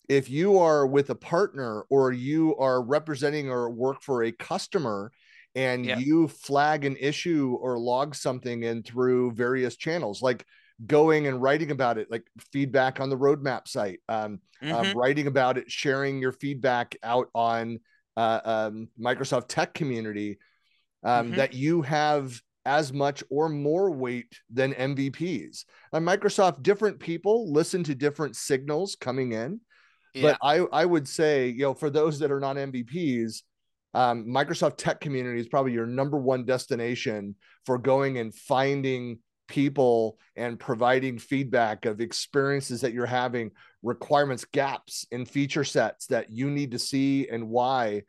if 0.09 0.31
you 0.31 0.59
are 0.59 0.87
with 0.87 1.11
a 1.11 1.15
partner 1.15 1.85
or 1.91 2.13
you 2.13 2.57
are 2.57 2.83
representing 2.83 3.51
or 3.51 3.71
work 3.71 4.03
for 4.03 4.25
a 4.25 4.33
customer 4.33 5.13
and 5.55 5.85
yeah. 5.85 5.99
you 5.99 6.29
flag 6.29 6.85
an 6.85 6.97
issue 6.99 7.57
or 7.61 7.79
log 7.79 8.15
something 8.15 8.63
in 8.63 8.83
through 8.83 9.33
various 9.33 9.77
channels 9.77 10.23
like 10.23 10.45
going 10.87 11.27
and 11.27 11.43
writing 11.43 11.71
about 11.71 11.99
it 11.99 12.11
like 12.11 12.25
feedback 12.53 13.01
on 13.01 13.11
the 13.11 13.17
roadmap 13.17 13.67
site 13.67 14.01
um, 14.09 14.41
um 14.63 14.69
mm-hmm. 14.71 14.99
writing 14.99 15.27
about 15.27 15.59
it 15.59 15.71
sharing 15.71 16.21
your 16.21 16.33
feedback 16.33 16.97
out 17.03 17.29
on 17.35 17.79
uh, 18.17 18.41
um, 18.45 18.89
microsoft 19.01 19.47
tech 19.49 19.75
community 19.75 20.39
um, 21.05 21.27
mm-hmm. 21.27 21.37
that 21.37 21.55
you 21.55 21.83
have 21.83 22.41
as 22.65 22.93
much 22.93 23.25
or 23.31 23.49
more 23.49 23.91
weight 23.91 24.39
than 24.51 24.75
mvps 24.75 25.65
and 25.93 26.07
microsoft 26.07 26.63
different 26.63 26.99
people 27.01 27.53
listen 27.53 27.83
to 27.83 27.95
different 27.95 28.37
signals 28.37 28.97
coming 29.01 29.33
in 29.33 29.61
but 30.23 30.39
I 30.43 30.59
I 30.73 30.85
would 30.85 31.09
say, 31.09 31.49
you 31.49 31.63
know, 31.63 31.75
for 31.75 31.91
those 31.91 32.19
that 32.19 32.31
are 32.31 32.41
not 32.41 32.57
MVPs, 32.57 33.43
um, 33.95 34.27
Microsoft 34.27 34.77
Tech 34.77 35.01
Community 35.01 35.41
is 35.41 35.49
probably 35.49 35.73
your 35.73 35.87
number 35.87 36.19
one 36.19 36.45
destination 36.45 37.35
for 37.65 37.79
going 37.79 38.19
and 38.19 38.35
finding 38.35 39.19
people 39.49 40.19
and 40.37 40.61
providing 40.61 41.19
feedback 41.19 41.87
of 41.87 42.01
experiences 42.01 42.83
that 42.83 42.93
you're 42.93 43.07
having, 43.07 43.51
requirements, 43.83 44.45
gaps 44.45 45.07
in 45.11 45.25
feature 45.25 45.65
sets 45.65 46.07
that 46.07 46.31
you 46.31 46.51
need 46.51 46.71
to 46.71 46.79
see 46.79 47.29
and 47.29 47.49
why. 47.49 48.03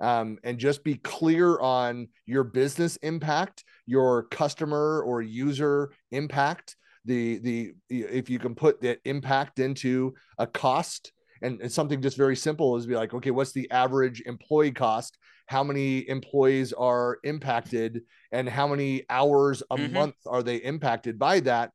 Um, 0.00 0.38
and 0.44 0.58
just 0.58 0.82
be 0.84 0.96
clear 0.96 1.58
on 1.60 2.08
your 2.26 2.44
business 2.44 2.96
impact, 2.96 3.64
your 3.86 4.24
customer 4.24 5.02
or 5.02 5.20
user 5.22 5.92
impact. 6.10 6.76
The 7.06 7.38
the 7.38 7.74
if 7.90 8.30
you 8.30 8.38
can 8.38 8.54
put 8.54 8.80
that 8.80 8.98
impact 9.04 9.58
into 9.58 10.14
a 10.38 10.46
cost 10.46 11.12
and, 11.42 11.60
and 11.60 11.72
something 11.72 12.00
just 12.00 12.16
very 12.16 12.36
simple 12.36 12.76
is 12.76 12.86
be 12.86 12.94
like 12.94 13.14
okay 13.14 13.30
what's 13.30 13.52
the 13.52 13.70
average 13.70 14.22
employee 14.26 14.72
cost 14.72 15.18
how 15.46 15.62
many 15.62 16.08
employees 16.08 16.72
are 16.72 17.18
impacted 17.24 18.02
and 18.32 18.48
how 18.48 18.66
many 18.66 19.04
hours 19.10 19.62
a 19.70 19.76
mm-hmm. 19.76 19.92
month 19.92 20.14
are 20.26 20.42
they 20.42 20.56
impacted 20.56 21.18
by 21.18 21.40
that 21.40 21.70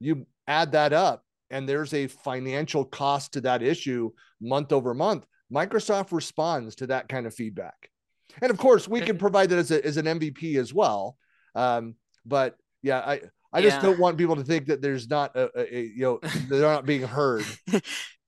you 0.00 0.26
add 0.46 0.72
that 0.72 0.92
up 0.92 1.22
and 1.50 1.68
there's 1.68 1.94
a 1.94 2.06
financial 2.06 2.84
cost 2.84 3.32
to 3.32 3.40
that 3.40 3.62
issue 3.62 4.10
month 4.40 4.72
over 4.72 4.94
month 4.94 5.24
microsoft 5.52 6.12
responds 6.12 6.74
to 6.74 6.86
that 6.86 7.08
kind 7.08 7.26
of 7.26 7.34
feedback 7.34 7.90
and 8.42 8.50
of 8.50 8.58
course 8.58 8.88
we 8.88 9.00
can 9.00 9.16
provide 9.16 9.48
that 9.48 9.58
as, 9.58 9.70
a, 9.70 9.84
as 9.84 9.96
an 9.96 10.06
mvp 10.06 10.56
as 10.56 10.74
well 10.74 11.16
um, 11.54 11.94
but 12.26 12.56
yeah 12.82 12.98
i 12.98 13.20
I 13.54 13.62
just 13.62 13.76
yeah. 13.76 13.82
don't 13.82 14.00
want 14.00 14.18
people 14.18 14.34
to 14.34 14.42
think 14.42 14.66
that 14.66 14.82
there's 14.82 15.08
not 15.08 15.36
a, 15.36 15.48
a, 15.56 15.78
a 15.78 15.82
you 15.82 16.02
know 16.02 16.20
they're 16.48 16.60
not 16.60 16.84
being 16.84 17.02
heard. 17.02 17.44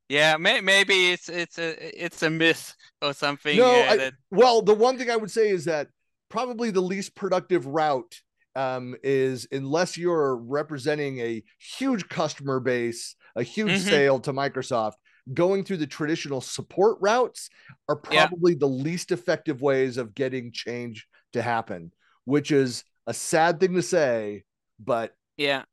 Yeah, 0.08 0.36
may, 0.36 0.60
maybe 0.60 1.12
it's 1.12 1.28
it's 1.28 1.58
a 1.58 2.04
it's 2.04 2.22
a 2.22 2.30
myth 2.30 2.74
or 3.02 3.12
something. 3.12 3.56
No, 3.56 3.74
yeah, 3.74 3.96
I, 3.98 4.12
well, 4.30 4.62
the 4.62 4.74
one 4.74 4.98
thing 4.98 5.10
I 5.10 5.16
would 5.16 5.30
say 5.30 5.48
is 5.48 5.64
that 5.64 5.88
probably 6.28 6.70
the 6.70 6.80
least 6.80 7.14
productive 7.14 7.66
route 7.66 8.20
um, 8.54 8.94
is 9.02 9.46
unless 9.50 9.98
you're 9.98 10.36
representing 10.36 11.18
a 11.20 11.42
huge 11.58 12.08
customer 12.08 12.60
base, 12.60 13.16
a 13.34 13.42
huge 13.42 13.72
mm-hmm. 13.72 13.88
sale 13.88 14.20
to 14.20 14.32
Microsoft, 14.32 14.94
going 15.34 15.64
through 15.64 15.78
the 15.78 15.86
traditional 15.86 16.40
support 16.40 16.98
routes 17.00 17.50
are 17.88 17.96
probably 17.96 18.52
yeah. 18.52 18.58
the 18.60 18.66
least 18.66 19.10
effective 19.10 19.60
ways 19.60 19.96
of 19.96 20.14
getting 20.14 20.52
change 20.52 21.06
to 21.32 21.42
happen, 21.42 21.92
which 22.24 22.50
is 22.50 22.84
a 23.06 23.14
sad 23.14 23.60
thing 23.60 23.74
to 23.74 23.82
say, 23.82 24.44
but 24.78 25.14
yeah, 25.36 25.64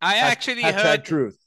I 0.00 0.16
actually 0.18 0.62
heard 0.62 1.04
truth. 1.04 1.38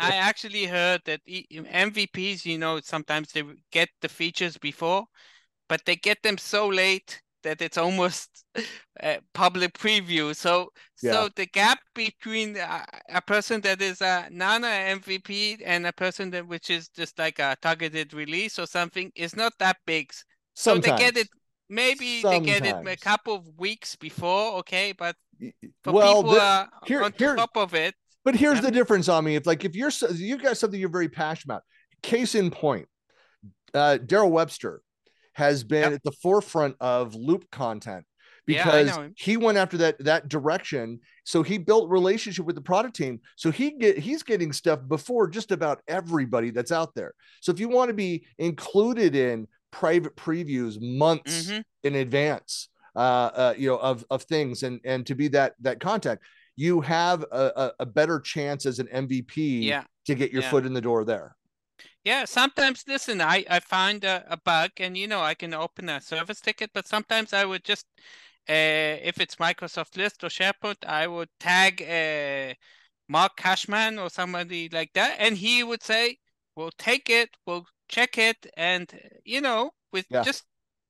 I 0.00 0.16
actually 0.16 0.64
heard 0.64 1.00
that 1.04 1.20
MVPs, 1.26 2.44
you 2.44 2.58
know, 2.58 2.80
sometimes 2.82 3.32
they 3.32 3.42
get 3.70 3.88
the 4.00 4.08
features 4.08 4.56
before, 4.56 5.04
but 5.68 5.84
they 5.84 5.96
get 5.96 6.22
them 6.22 6.38
so 6.38 6.68
late 6.68 7.20
that 7.42 7.62
it's 7.62 7.78
almost 7.78 8.44
a 9.02 9.20
public 9.32 9.72
preview. 9.74 10.34
So, 10.34 10.68
yeah. 11.00 11.12
so 11.12 11.28
the 11.36 11.46
gap 11.46 11.78
between 11.94 12.56
a, 12.56 12.84
a, 13.08 13.22
person 13.22 13.60
that 13.60 13.80
is 13.80 14.00
a 14.00 14.28
Nana 14.30 14.66
MVP 14.66 15.62
and 15.64 15.86
a 15.86 15.92
person 15.92 16.30
that 16.30 16.46
which 16.46 16.70
is 16.70 16.88
just 16.88 17.18
like 17.18 17.38
a 17.38 17.56
targeted 17.62 18.12
release 18.14 18.58
or 18.58 18.66
something 18.66 19.12
is 19.14 19.36
not 19.36 19.52
that 19.60 19.76
big. 19.86 20.12
So 20.54 20.72
Sometimes. 20.72 20.98
they 20.98 21.04
get 21.04 21.16
it. 21.16 21.28
Maybe 21.68 22.22
Sometimes. 22.22 22.46
they 22.46 22.52
get 22.52 22.66
it 22.66 22.88
a 22.88 22.96
couple 22.96 23.34
of 23.34 23.46
weeks 23.56 23.94
before, 23.96 24.58
okay, 24.58 24.92
but 24.92 25.16
for 25.82 25.92
well, 25.92 26.22
people 26.22 26.34
the, 26.34 26.68
here, 26.86 27.02
on 27.02 27.12
here, 27.18 27.36
top 27.36 27.56
of 27.56 27.74
it, 27.74 27.94
but 28.26 28.34
here's 28.34 28.60
the 28.60 28.72
difference 28.72 29.08
on 29.08 29.24
me. 29.24 29.36
If 29.36 29.46
like 29.46 29.64
if 29.64 29.76
you're 29.76 29.92
you've 30.12 30.42
got 30.42 30.58
something 30.58 30.78
you're 30.78 30.88
very 30.88 31.08
passionate 31.08 31.44
about. 31.44 31.62
Case 32.02 32.34
in 32.34 32.50
point, 32.50 32.88
uh, 33.72 33.98
Darrell 33.98 34.32
Webster 34.32 34.82
has 35.34 35.62
been 35.62 35.82
yep. 35.82 35.92
at 35.92 36.02
the 36.02 36.10
forefront 36.10 36.74
of 36.80 37.14
loop 37.14 37.48
content 37.52 38.04
because 38.44 38.88
yeah, 38.88 39.08
he 39.16 39.36
went 39.36 39.58
after 39.58 39.76
that 39.78 40.04
that 40.04 40.28
direction. 40.28 40.98
So 41.22 41.44
he 41.44 41.56
built 41.56 41.88
relationship 41.88 42.44
with 42.44 42.56
the 42.56 42.62
product 42.62 42.96
team. 42.96 43.20
So 43.36 43.52
he 43.52 43.70
get 43.70 43.96
he's 43.96 44.24
getting 44.24 44.52
stuff 44.52 44.80
before 44.88 45.28
just 45.28 45.52
about 45.52 45.80
everybody 45.86 46.50
that's 46.50 46.72
out 46.72 46.96
there. 46.96 47.14
So 47.40 47.52
if 47.52 47.60
you 47.60 47.68
want 47.68 47.90
to 47.90 47.94
be 47.94 48.26
included 48.38 49.14
in 49.14 49.46
private 49.70 50.16
previews 50.16 50.80
months 50.80 51.46
mm-hmm. 51.46 51.60
in 51.84 51.94
advance, 51.94 52.70
uh, 52.96 52.98
uh, 52.98 53.54
you 53.56 53.68
know, 53.68 53.76
of 53.76 54.04
of 54.10 54.24
things 54.24 54.64
and 54.64 54.80
and 54.84 55.06
to 55.06 55.14
be 55.14 55.28
that 55.28 55.54
that 55.60 55.78
contact, 55.78 56.24
you 56.56 56.80
have 56.80 57.22
a, 57.30 57.72
a 57.80 57.86
better 57.86 58.18
chance 58.18 58.66
as 58.66 58.78
an 58.78 58.88
MVP 58.88 59.62
yeah. 59.62 59.84
to 60.06 60.14
get 60.14 60.32
your 60.32 60.42
yeah. 60.42 60.50
foot 60.50 60.66
in 60.66 60.72
the 60.72 60.80
door 60.80 61.04
there. 61.04 61.36
Yeah, 62.02 62.24
sometimes 62.24 62.84
listen, 62.86 63.20
I, 63.20 63.44
I 63.50 63.60
find 63.60 64.04
a, 64.04 64.24
a 64.28 64.36
bug 64.36 64.70
and 64.78 64.96
you 64.96 65.06
know 65.06 65.20
I 65.20 65.34
can 65.34 65.52
open 65.52 65.88
a 65.88 66.00
service 66.00 66.40
ticket, 66.40 66.70
but 66.72 66.86
sometimes 66.86 67.32
I 67.32 67.44
would 67.44 67.64
just 67.64 67.86
uh, 68.48 69.02
if 69.02 69.20
it's 69.20 69.36
Microsoft 69.36 69.96
List 69.96 70.22
or 70.22 70.28
SharePoint, 70.28 70.86
I 70.86 71.08
would 71.08 71.28
tag 71.40 71.82
uh, 71.82 72.54
Mark 73.08 73.36
Kashman 73.36 73.98
or 73.98 74.08
somebody 74.08 74.68
like 74.68 74.92
that, 74.94 75.16
and 75.18 75.36
he 75.36 75.64
would 75.64 75.82
say, 75.82 76.18
"We'll 76.54 76.70
take 76.78 77.10
it, 77.10 77.30
we'll 77.44 77.66
check 77.88 78.18
it," 78.18 78.46
and 78.56 78.88
you 79.24 79.40
know, 79.40 79.72
with 79.92 80.06
yeah. 80.10 80.22
just 80.22 80.44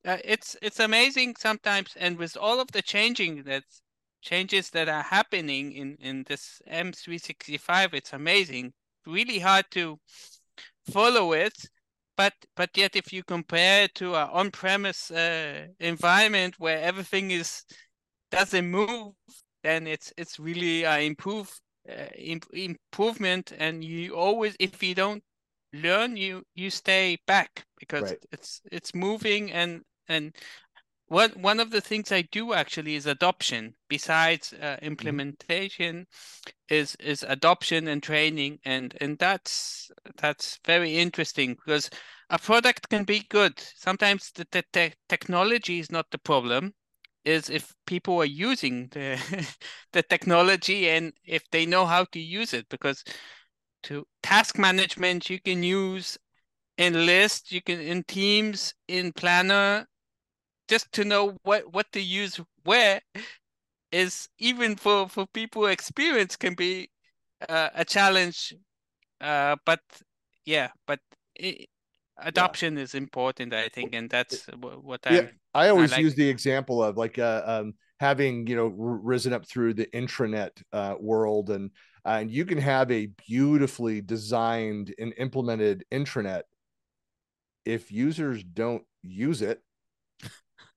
uh, 0.04 0.18
it's 0.22 0.56
it's 0.60 0.80
amazing 0.80 1.36
sometimes, 1.38 1.94
and 1.96 2.18
with 2.18 2.36
all 2.36 2.60
of 2.60 2.68
the 2.72 2.82
changing 2.82 3.42
that's 3.44 3.80
changes 4.22 4.70
that 4.70 4.88
are 4.88 5.02
happening 5.02 5.72
in 5.72 5.96
in 6.00 6.24
this 6.26 6.60
M365. 6.66 7.94
It's 7.94 8.12
amazing. 8.12 8.72
Really 9.06 9.38
hard 9.38 9.66
to 9.72 9.98
follow 10.90 11.32
it, 11.32 11.54
but 12.16 12.32
but 12.56 12.70
yet 12.76 12.96
if 12.96 13.12
you 13.12 13.22
compare 13.22 13.84
it 13.84 13.94
to 13.96 14.14
an 14.14 14.28
on-premise 14.32 15.10
uh, 15.10 15.66
environment 15.80 16.56
where 16.58 16.78
everything 16.80 17.30
is 17.30 17.64
doesn't 18.30 18.70
move 18.70 19.14
then 19.62 19.86
it's 19.86 20.12
it's 20.16 20.38
really 20.38 20.84
a 20.84 21.00
improve 21.06 21.50
uh, 21.88 22.06
imp- 22.16 22.46
improvement 22.52 23.52
and 23.58 23.84
you 23.84 24.14
always 24.14 24.56
if 24.60 24.82
you 24.82 24.94
don't 24.94 25.22
learn 25.72 26.16
you 26.16 26.42
you 26.54 26.70
stay 26.70 27.18
back 27.26 27.64
because 27.78 28.12
Right. 28.12 28.18
it's 28.32 28.60
it's 28.72 28.94
moving 28.94 29.52
and 29.52 29.82
and 30.08 30.34
one 31.08 31.30
one 31.40 31.60
of 31.60 31.70
the 31.70 31.80
things 31.80 32.10
I 32.10 32.22
do 32.22 32.52
actually 32.52 32.96
is 32.96 33.06
adoption. 33.06 33.74
Besides 33.88 34.52
uh, 34.52 34.76
implementation 34.82 36.06
is 36.68 36.96
is 36.96 37.22
adoption 37.22 37.88
and 37.88 38.02
training 38.02 38.58
and 38.64 38.96
and 39.00 39.18
that's 39.18 39.90
that's 40.16 40.58
very 40.64 40.96
interesting 40.96 41.54
because 41.54 41.90
a 42.30 42.38
product 42.38 42.88
can 42.88 43.04
be 43.04 43.20
good. 43.28 43.58
Sometimes 43.76 44.32
the, 44.32 44.46
the, 44.50 44.64
the 44.72 44.92
technology 45.08 45.78
is 45.78 45.92
not 45.92 46.10
the 46.10 46.18
problem 46.18 46.74
is 47.24 47.50
if 47.50 47.74
people 47.86 48.18
are 48.18 48.24
using 48.24 48.88
the 48.92 49.18
the 49.92 50.02
technology 50.02 50.88
and 50.88 51.12
if 51.24 51.42
they 51.50 51.66
know 51.66 51.86
how 51.86 52.04
to 52.04 52.20
use 52.20 52.54
it 52.54 52.66
because 52.68 53.04
to 53.82 54.06
task 54.22 54.58
management 54.58 55.28
you 55.28 55.40
can 55.40 55.62
use 55.62 56.18
in 56.78 57.06
list 57.06 57.52
you 57.52 57.60
can 57.60 57.80
in 57.80 58.02
teams 58.04 58.74
in 58.88 59.12
planner 59.12 59.86
just 60.68 60.90
to 60.92 61.04
know 61.04 61.36
what 61.42 61.72
what 61.72 61.86
to 61.92 62.00
use 62.00 62.40
where 62.64 63.00
is 63.92 64.28
even 64.38 64.76
for 64.76 65.08
for 65.08 65.26
people 65.32 65.66
experience 65.66 66.36
can 66.36 66.54
be 66.54 66.88
uh, 67.48 67.70
a 67.74 67.84
challenge 67.84 68.54
uh 69.20 69.56
but 69.64 69.80
yeah 70.44 70.68
but 70.86 71.00
it, 71.36 71.68
adoption 72.18 72.78
is 72.78 72.94
important 72.94 73.52
i 73.54 73.68
think 73.68 73.94
and 73.94 74.10
that's 74.10 74.46
wh- 74.46 74.82
what 74.84 75.00
Yeah, 75.10 75.20
i'm 75.20 75.28
I 75.54 75.68
always 75.68 75.92
like- 75.92 76.02
use 76.02 76.14
the 76.14 76.28
example 76.28 76.82
of 76.82 76.96
like 76.96 77.18
uh, 77.18 77.42
um, 77.46 77.74
having 78.00 78.46
you 78.46 78.56
know 78.56 78.66
r- 78.66 79.00
risen 79.02 79.32
up 79.32 79.46
through 79.46 79.74
the 79.74 79.86
intranet 79.94 80.50
uh, 80.72 80.94
world, 81.00 81.50
and 81.50 81.70
and 82.04 82.30
you 82.30 82.44
can 82.44 82.58
have 82.58 82.90
a 82.90 83.08
beautifully 83.28 84.00
designed 84.02 84.94
and 84.98 85.14
implemented 85.16 85.84
intranet. 85.90 86.42
If 87.64 87.90
users 87.90 88.44
don't 88.44 88.84
use 89.02 89.42
it, 89.42 89.62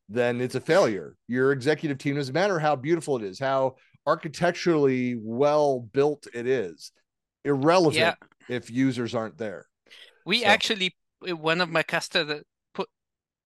then 0.09 0.41
it's 0.41 0.55
a 0.55 0.61
failure. 0.61 1.15
Your 1.27 1.51
executive 1.51 1.97
team 1.99 2.15
doesn't 2.15 2.33
matter 2.33 2.59
how 2.59 2.75
beautiful 2.75 3.15
it 3.17 3.23
is, 3.23 3.39
how 3.39 3.75
architecturally 4.07 5.15
well 5.21 5.79
built 5.79 6.27
it 6.33 6.47
is, 6.47 6.91
irrelevant 7.45 7.95
Yeah. 7.95 8.15
if 8.49 8.69
users 8.71 9.13
aren't 9.15 9.37
there. 9.37 9.67
We 10.25 10.41
So- 10.41 10.47
actually 10.47 10.95
uh, 11.27 11.35
one 11.35 11.61
of 11.61 11.69
my 11.69 11.83
customers 11.83 12.43
put 12.73 12.89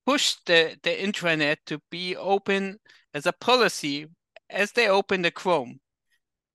pushed 0.05 0.45
the 0.45 0.77
the 0.83 0.91
intranet 1.07 1.57
to 1.65 1.79
be 1.89 2.15
open 2.15 2.79
as 3.13 3.25
a 3.25 3.33
policy 3.33 4.07
as 4.49 4.71
they 4.71 4.87
open 4.87 5.21
the 5.23 5.31
Chrome. 5.31 5.79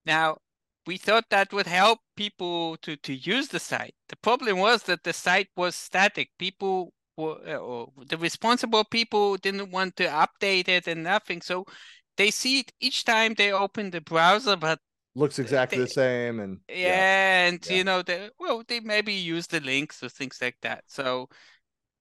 Now 0.05 0.37
we 0.85 0.97
thought 0.97 1.25
that 1.29 1.53
would 1.53 1.67
help 1.67 1.99
people 2.15 2.77
to 2.77 2.95
to 3.07 3.13
use 3.13 3.47
the 3.49 3.59
site. 3.59 3.95
The 4.07 4.15
problem 4.27 4.57
was 4.59 4.83
that 4.83 5.03
the 5.03 5.13
site 5.13 5.49
was 5.55 5.75
static. 5.75 6.29
People 6.39 6.93
were 7.17 7.35
or 7.57 7.58
the 8.09 8.17
responsible 8.17 8.83
people 8.83 9.37
didn't 9.37 9.71
want 9.71 9.95
to 9.97 10.05
update 10.07 10.67
it 10.67 10.87
and 10.87 11.03
nothing. 11.03 11.41
So 11.41 11.65
they 12.17 12.31
see 12.31 12.59
it 12.59 12.73
each 12.79 13.05
time 13.05 13.33
they 13.35 13.51
open 13.51 13.91
the 13.91 14.01
browser, 14.01 14.55
but 14.57 14.79
Looks 15.15 15.39
exactly 15.39 15.79
they- 15.79 15.83
the 15.85 15.89
same, 15.89 16.39
and 16.39 16.59
yeah, 16.69 17.47
and 17.47 17.65
yeah. 17.67 17.77
you 17.77 17.83
know, 17.83 18.01
they 18.03 18.29
well, 18.39 18.63
they 18.67 18.79
maybe 18.79 19.13
use 19.13 19.47
the 19.47 19.59
links 19.59 20.03
or 20.03 20.09
things 20.09 20.37
like 20.41 20.57
that. 20.61 20.83
So 20.87 21.29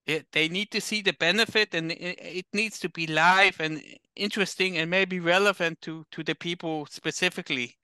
it, 0.06 0.26
they 0.32 0.48
need 0.48 0.70
to 0.72 0.80
see 0.80 1.02
the 1.02 1.14
benefit, 1.14 1.74
and 1.74 1.92
it, 1.92 2.18
it 2.20 2.46
needs 2.52 2.78
to 2.80 2.88
be 2.90 3.06
live 3.06 3.60
and 3.60 3.82
interesting, 4.14 4.76
and 4.78 4.90
maybe 4.90 5.20
relevant 5.20 5.80
to 5.82 6.04
to 6.12 6.22
the 6.22 6.34
people 6.34 6.86
specifically. 6.90 7.76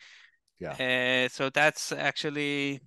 Yeah. 0.60 0.76
Uh, 0.78 1.28
so 1.28 1.50
that's 1.50 1.90
actually, 1.92 2.80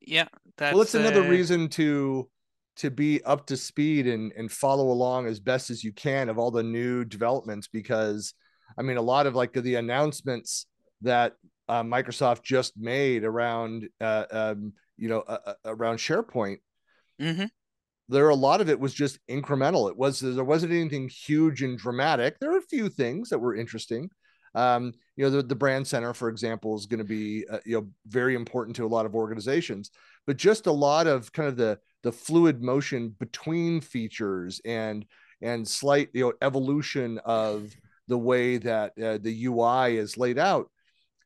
yeah, 0.00 0.28
that's 0.56 0.74
well 0.74 0.82
it's 0.82 0.94
another 0.94 1.22
uh, 1.22 1.28
reason 1.28 1.68
to 1.70 2.28
to 2.76 2.90
be 2.90 3.22
up 3.24 3.46
to 3.46 3.56
speed 3.56 4.06
and 4.06 4.32
and 4.36 4.50
follow 4.50 4.90
along 4.90 5.26
as 5.26 5.40
best 5.40 5.70
as 5.70 5.84
you 5.84 5.92
can 5.92 6.28
of 6.28 6.38
all 6.38 6.50
the 6.50 6.62
new 6.62 7.04
developments 7.04 7.68
because 7.68 8.34
i 8.78 8.82
mean 8.82 8.96
a 8.96 9.02
lot 9.02 9.26
of 9.26 9.34
like 9.34 9.52
the 9.52 9.74
announcements 9.74 10.66
that 11.02 11.34
uh, 11.68 11.82
microsoft 11.82 12.42
just 12.42 12.74
made 12.76 13.24
around 13.24 13.88
uh, 14.00 14.24
um, 14.30 14.72
you 14.96 15.08
know 15.08 15.20
uh, 15.20 15.38
uh, 15.46 15.54
around 15.66 15.96
sharepoint 15.96 16.58
mhm. 17.20 17.48
there 18.08 18.28
a 18.28 18.34
lot 18.34 18.60
of 18.60 18.68
it 18.68 18.78
was 18.78 18.92
just 18.94 19.18
incremental. 19.28 19.88
It 19.88 19.96
was 19.96 20.20
there 20.20 20.44
wasn't 20.44 20.72
anything 20.72 21.08
huge 21.08 21.62
and 21.62 21.78
dramatic. 21.78 22.38
There 22.38 22.50
were 22.50 22.58
a 22.58 22.62
few 22.62 22.88
things 22.88 23.30
that 23.30 23.38
were 23.38 23.54
interesting. 23.54 24.10
Um, 24.54 24.92
you 25.16 25.24
know 25.24 25.30
the, 25.30 25.42
the 25.42 25.54
brand 25.54 25.86
center 25.86 26.14
for 26.14 26.28
example 26.28 26.76
is 26.76 26.86
going 26.86 26.98
to 26.98 27.04
be 27.04 27.44
uh, 27.50 27.58
you 27.64 27.76
know 27.76 27.88
very 28.06 28.34
important 28.34 28.76
to 28.76 28.84
a 28.84 28.88
lot 28.88 29.06
of 29.06 29.14
organizations 29.14 29.90
but 30.26 30.36
just 30.36 30.66
a 30.66 30.72
lot 30.72 31.06
of 31.06 31.32
kind 31.32 31.48
of 31.48 31.56
the 31.56 31.78
the 32.02 32.12
fluid 32.12 32.62
motion 32.62 33.14
between 33.18 33.80
features 33.80 34.60
and 34.64 35.04
and 35.40 35.66
slight 35.66 36.08
you 36.12 36.24
know 36.24 36.32
evolution 36.42 37.18
of 37.24 37.70
the 38.08 38.18
way 38.18 38.58
that 38.58 38.92
uh, 39.02 39.18
the 39.22 39.44
ui 39.46 39.96
is 39.96 40.16
laid 40.16 40.38
out 40.38 40.68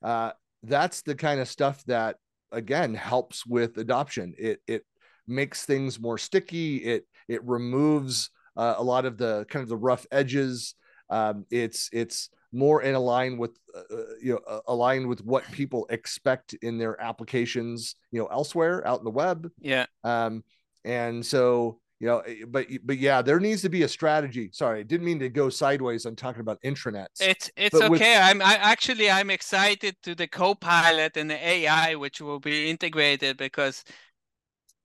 uh, 0.03 0.31
that's 0.63 1.03
the 1.03 1.15
kind 1.15 1.41
of 1.41 1.49
stuff 1.49 1.85
that 1.85 2.17
again 2.53 2.95
helps 2.95 3.47
with 3.47 3.79
adoption. 3.79 4.35
It 4.39 4.61
it 4.67 4.85
makes 5.27 5.65
things 5.65 6.01
more 6.01 6.19
sticky. 6.19 6.77
It 6.79 7.07
it 7.29 7.45
removes 7.45 8.31
uh, 8.57 8.75
a 8.77 8.83
lot 8.83 9.05
of 9.05 9.19
the 9.19 9.47
kind 9.49 9.63
of 9.63 9.69
the 9.69 9.77
rough 9.77 10.07
edges. 10.11 10.75
Um, 11.11 11.47
it's 11.51 11.89
it's 11.93 12.31
more 12.53 12.83
in 12.83 12.95
align 12.95 13.37
with 13.37 13.59
uh, 13.75 13.97
you 14.23 14.35
know 14.35 14.41
uh, 14.47 14.61
aligned 14.69 15.07
with 15.07 15.25
what 15.25 15.45
people 15.53 15.87
expect 15.91 16.55
in 16.63 16.79
their 16.79 17.01
applications 17.01 17.97
you 18.11 18.21
know 18.21 18.27
elsewhere 18.27 18.87
out 18.87 18.99
in 18.99 19.05
the 19.05 19.11
web. 19.11 19.51
Yeah. 19.61 19.87
um, 20.05 20.43
and 20.87 21.25
so 21.27 21.79
you 22.01 22.07
know 22.07 22.23
but 22.49 22.67
but 22.85 22.97
yeah 22.99 23.21
there 23.23 23.41
needs 23.41 23.63
to 23.63 23.69
be 23.69 23.83
a 23.83 23.89
strategy 23.89 24.49
sorry 24.53 24.81
i 24.81 24.83
didn't 24.83 25.05
mean 25.07 25.19
to 25.19 25.29
go 25.29 25.49
sideways 25.51 26.07
on 26.07 26.15
talking 26.15 26.41
about 26.41 26.59
intranets 26.63 27.21
It's 27.21 27.51
it's 27.57 27.79
But 27.79 27.91
with- 27.91 28.01
okay. 28.01 28.17
I'm 28.17 28.41
I 28.41 28.55
actually 28.57 29.11
I'm 29.11 29.31
excited 29.31 29.97
to 30.05 30.15
the 30.15 30.29
co-pilot 30.29 31.17
and 31.17 31.29
the 31.31 31.41
AI 31.55 31.95
which 31.97 32.21
will 32.21 32.39
be 32.41 32.71
integrated 32.71 33.37
because 33.37 33.83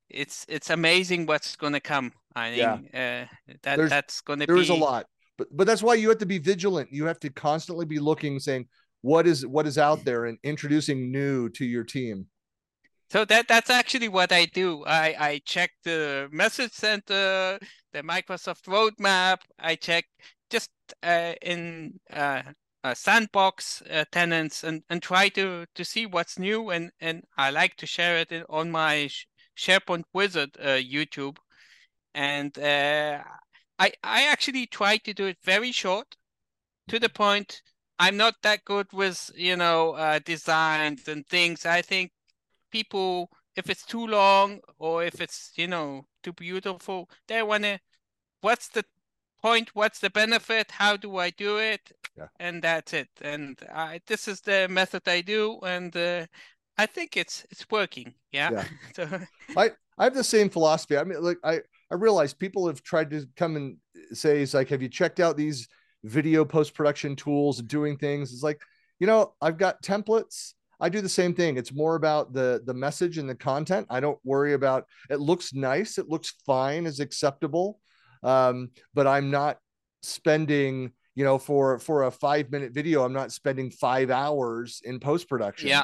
it's 0.10 0.46
it's 0.50 0.70
amazing 0.70 1.26
what's 1.26 1.56
gonna 1.56 1.80
come. 1.80 2.12
I 2.36 2.54
Yeah. 2.54 2.76
think 2.78 2.88
uh, 2.94 3.26
that 3.64 3.76
There's- 3.78 3.90
that's 3.90 4.22
gonna 4.22 4.46
there 4.46 4.56
be 4.56 4.62
is 4.62 4.70
a 4.70 4.74
lot 4.90 5.06
but 5.38 5.48
but 5.52 5.68
that's 5.68 5.84
why 5.84 5.96
you 5.96 6.08
have 6.10 6.18
to 6.20 6.26
be 6.26 6.40
vigilant 6.40 6.88
you 6.92 7.06
have 7.06 7.20
to 7.20 7.30
constantly 7.30 7.86
be 7.86 8.00
looking 8.00 8.40
saying 8.40 8.68
what 9.02 9.28
is 9.28 9.46
what 9.46 9.66
is 9.68 9.78
out 9.78 10.04
there 10.06 10.26
and 10.26 10.38
introducing 10.44 11.12
new 11.12 11.50
to 11.50 11.66
your 11.66 11.84
team 11.84 12.26
So 13.12 13.26
that 13.26 13.50
that's 13.50 13.70
actually 13.70 14.08
what 14.08 14.32
I 14.32 14.46
do. 14.46 14.86
I 14.86 15.16
I 15.20 15.42
check 15.44 15.72
the 15.84 16.30
message 16.32 16.72
center, 16.72 17.60
the 17.92 18.04
Microsoft 18.04 18.64
roadmap. 18.68 19.40
I 19.60 19.76
check 19.76 20.06
just 20.50 20.72
uh, 21.04 21.34
in 21.42 22.00
uh, 22.14 22.44
uh, 22.86 22.94
sandbox 22.94 23.84
tenants 24.14 24.64
and 24.64 24.84
and 24.90 25.02
try 25.04 25.28
to 25.30 25.66
to 25.76 25.84
see 25.84 26.06
what's 26.06 26.40
new. 26.40 26.70
And 26.70 26.92
and 27.02 27.24
I 27.38 27.50
like 27.50 27.76
to 27.78 27.86
share 27.86 28.16
it 28.18 28.32
in, 28.32 28.46
on 28.50 28.72
my 28.72 29.10
SharePoint 29.58 30.06
Wizard 30.14 30.52
uh, 30.58 30.80
YouTube. 30.80 31.38
And 32.14 32.58
uh, 32.58 33.24
I 33.78 33.92
I 34.04 34.28
actually 34.28 34.68
try 34.68 34.96
to 35.00 35.14
do 35.14 35.26
it 35.26 35.38
very 35.44 35.74
short, 35.74 36.16
to 36.88 37.00
the 37.00 37.10
point. 37.10 37.62
I'm 38.00 38.18
not 38.18 38.36
that 38.44 38.64
good 38.66 38.88
with 38.94 39.32
you 39.36 39.58
know 39.58 39.94
uh, 39.96 40.20
designs 40.20 41.10
and 41.10 41.28
things. 41.28 41.66
I 41.66 41.82
think 41.82 42.12
people 42.72 43.30
if 43.56 43.70
it's 43.70 43.86
too 43.86 44.06
long 44.08 44.60
or 44.80 45.04
if 45.04 45.22
it's 45.22 45.52
you 45.56 45.68
know 45.68 46.06
too 46.24 46.34
beautiful 46.34 47.10
they 47.28 47.42
want 47.44 47.64
to 47.64 47.80
what's 48.42 48.68
the 48.70 48.84
point 49.42 49.70
what's 49.74 50.00
the 50.00 50.10
benefit 50.10 50.72
how 50.72 50.96
do 50.96 51.18
i 51.18 51.30
do 51.32 51.58
it 51.58 51.92
Yeah. 52.18 52.28
and 52.40 52.62
that's 52.64 52.94
it 52.94 53.10
and 53.22 53.58
i 53.74 54.00
this 54.08 54.28
is 54.28 54.42
the 54.42 54.68
method 54.70 55.08
i 55.08 55.22
do 55.22 55.60
and 55.64 55.96
uh, 55.98 56.26
i 56.78 56.86
think 56.86 57.18
it's 57.18 57.46
it's 57.52 57.66
working 57.72 58.14
yeah, 58.32 58.52
Yeah. 58.52 58.66
so 58.96 59.08
I 59.98 60.06
have 60.06 60.14
the 60.16 60.24
same 60.24 60.50
philosophy. 60.50 60.98
I 60.98 61.04
mean, 61.04 61.22
like 61.22 61.38
I 61.44 61.62
I 61.92 61.96
realize 61.96 62.34
people 62.34 62.68
have 62.68 62.82
tried 62.82 63.10
to 63.12 63.26
come 63.36 63.56
and 63.56 63.78
say, 64.14 64.42
"It's 64.42 64.54
like, 64.54 64.70
have 64.70 64.82
you 64.82 64.90
checked 64.90 65.20
out 65.20 65.38
these 65.38 65.68
video 66.04 66.46
post 66.46 66.74
production 66.74 67.16
tools 67.16 67.60
and 67.60 67.68
doing 67.68 67.98
things?" 67.98 68.34
It's 68.34 68.44
like, 68.44 68.62
you 69.00 69.08
know, 69.08 69.34
I've 69.42 69.58
got 69.58 69.84
templates. 69.84 70.54
I 70.82 70.90
do 70.90 71.00
the 71.00 71.10
same 71.10 71.34
thing. 71.34 71.58
It's 71.58 71.74
more 71.74 71.96
about 71.96 72.34
the 72.34 72.62
the 72.66 72.74
message 72.74 73.18
and 73.18 73.30
the 73.30 73.36
content. 73.36 73.88
I 73.90 74.00
don't 74.00 74.20
worry 74.24 74.54
about. 74.54 74.86
It 75.10 75.20
looks 75.20 75.54
nice. 75.54 75.98
It 75.98 76.10
looks 76.10 76.34
fine. 76.46 76.86
Is 76.86 77.00
acceptable. 77.00 77.80
Um, 78.24 78.72
but 78.94 79.08
I'm 79.08 79.32
not 79.32 79.58
spending. 80.02 80.92
You 81.14 81.26
know, 81.26 81.38
for 81.38 81.78
for 81.78 82.04
a 82.04 82.12
five 82.12 82.52
minute 82.52 82.74
video, 82.74 83.04
I'm 83.04 83.14
not 83.14 83.32
spending 83.32 83.70
five 83.70 84.10
hours 84.10 84.82
in 84.86 85.00
post 85.00 85.28
production 85.28 85.68
yeah 85.68 85.84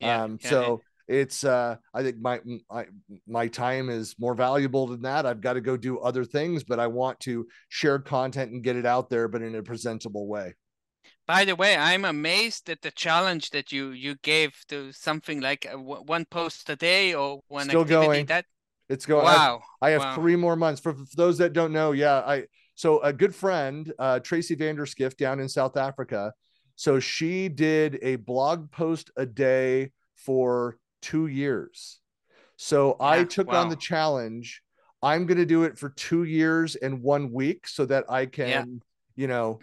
yeah, 0.00 0.22
um 0.22 0.38
yeah, 0.42 0.50
so 0.50 0.80
it's 1.08 1.42
uh 1.42 1.76
i 1.94 2.02
think 2.02 2.18
my 2.20 2.40
my 2.70 2.86
my 3.26 3.48
time 3.48 3.88
is 3.88 4.14
more 4.18 4.34
valuable 4.34 4.86
than 4.86 5.02
that 5.02 5.26
i've 5.26 5.40
got 5.40 5.54
to 5.54 5.60
go 5.60 5.76
do 5.76 5.98
other 5.98 6.24
things 6.24 6.62
but 6.62 6.78
i 6.78 6.86
want 6.86 7.18
to 7.20 7.46
share 7.68 7.98
content 7.98 8.52
and 8.52 8.62
get 8.62 8.76
it 8.76 8.86
out 8.86 9.08
there 9.08 9.26
but 9.26 9.42
in 9.42 9.54
a 9.54 9.62
presentable 9.62 10.28
way 10.28 10.54
by 11.28 11.44
the 11.44 11.54
way 11.54 11.76
i'm 11.76 12.04
amazed 12.04 12.68
at 12.68 12.82
the 12.82 12.90
challenge 12.90 13.50
that 13.50 13.70
you 13.70 13.90
you 13.90 14.16
gave 14.22 14.52
to 14.66 14.90
something 14.92 15.40
like 15.40 15.64
a, 15.70 15.78
one 15.78 16.24
post 16.24 16.68
a 16.70 16.76
day 16.76 17.14
or 17.14 17.40
one 17.48 17.68
Still 17.68 17.82
activity 17.82 18.06
going. 18.06 18.26
that 18.26 18.44
it's 18.88 19.06
going 19.06 19.24
wow 19.24 19.60
i, 19.80 19.88
I 19.88 19.90
have 19.90 20.02
wow. 20.02 20.14
three 20.16 20.36
more 20.36 20.56
months 20.56 20.80
for, 20.80 20.94
for 20.94 21.16
those 21.16 21.38
that 21.38 21.52
don't 21.52 21.72
know 21.72 21.92
yeah 21.92 22.16
i 22.26 22.44
so 22.74 23.00
a 23.02 23.12
good 23.12 23.34
friend 23.34 23.92
uh 24.00 24.18
tracy 24.18 24.56
van 24.56 24.74
der 24.74 24.86
Schyff 24.86 25.16
down 25.16 25.38
in 25.38 25.48
south 25.48 25.76
africa 25.76 26.32
so 26.78 27.00
she 27.00 27.48
did 27.48 27.98
a 28.02 28.16
blog 28.16 28.70
post 28.70 29.10
a 29.16 29.26
day 29.26 29.90
for 30.14 30.78
two 31.02 31.26
years. 31.26 32.00
So 32.56 32.96
I 33.00 33.18
Yeah, 33.18 33.24
took 33.24 33.52
on 33.52 33.68
the 33.68 33.76
challenge. 33.76 34.62
I'm 35.02 35.26
going 35.26 35.38
to 35.38 35.46
do 35.46 35.64
it 35.64 35.78
for 35.78 35.90
two 35.90 36.24
years 36.24 36.76
and 36.76 37.02
one 37.02 37.32
week 37.32 37.66
so 37.66 37.84
that 37.86 38.04
I 38.08 38.26
can, 38.26 38.80
you 39.16 39.26
know, 39.28 39.58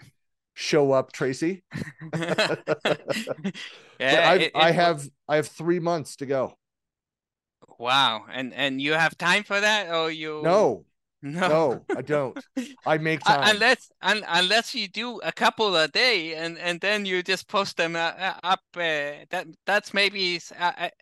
show 0.56 0.92
up, 0.92 1.12
Tracy. 1.12 1.64
Yeah 4.00 4.34
it- 4.36 4.52
I 4.56 4.72
have, 4.72 5.08
I 5.28 5.36
have 5.38 5.48
three 5.48 5.80
months 5.80 6.16
to 6.18 6.26
go. 6.26 6.58
wow 7.80 8.26
and 8.32 8.54
and 8.54 8.82
you 8.82 8.94
have 8.94 9.18
time 9.18 9.44
for 9.44 9.60
that 9.60 9.90
or 9.94 10.12
you 10.12 10.42
No, 10.44 10.86
no 11.22 11.48
no, 11.48 11.86
I 11.96 12.02
don't. 12.02 12.38
I 12.86 12.98
make 12.98 13.24
Uh, 13.26 13.34
time. 13.34 13.56
unless 13.56 13.92
un, 14.02 14.24
unless 14.28 14.76
you 14.76 14.88
do 14.88 15.20
a 15.22 15.32
couple 15.32 15.76
a 15.76 15.88
day 15.88 16.36
and 16.36 16.58
and 16.60 16.80
then 16.82 17.06
you 17.06 17.24
just 17.24 17.48
post 17.48 17.78
them 17.78 17.96
uh, 17.96 18.14
uh, 18.18 18.40
up 18.44 18.62
uh, 18.76 19.26
that 19.32 19.48
that's 19.66 19.94
maybe 19.94 20.40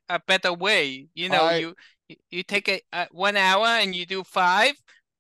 a 0.09 0.19
better 0.27 0.53
way 0.53 1.07
you 1.15 1.29
know 1.29 1.49
I- 1.49 1.57
you 1.59 1.75
you- 2.09 2.17
you 2.31 2.43
take 2.43 2.69
a, 2.69 2.81
a 2.93 3.07
one 3.11 3.35
hour 3.37 3.67
and 3.67 3.95
you 3.95 4.05
do 4.05 4.23
five 4.23 4.75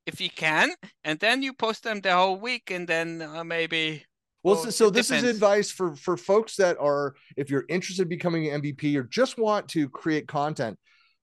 if 0.05 0.21
you 0.21 0.29
can 0.29 0.71
and 1.03 1.19
then 1.19 1.41
you 1.43 1.53
post 1.53 1.83
them 1.83 2.01
the 2.01 2.13
whole 2.13 2.39
week 2.39 2.71
and 2.71 2.87
then 2.87 3.21
uh, 3.21 3.43
maybe 3.43 4.05
Well, 4.43 4.55
Well, 4.55 4.63
so, 4.65 4.69
so 4.69 4.89
this 4.89 5.09
is 5.09 5.23
advice 5.23 5.71
for 5.71 5.95
for 5.95 6.17
folks 6.17 6.57
that 6.57 6.77
are 6.79 7.15
if 7.37 7.49
you're 7.49 7.65
interested 7.69 8.03
in 8.03 8.09
becoming 8.09 8.49
an 8.49 8.61
MVP 8.61 8.95
or 8.97 9.03
just 9.03 9.37
want 9.37 9.69
to 9.69 9.89
create 9.89 10.27
content. 10.27 10.77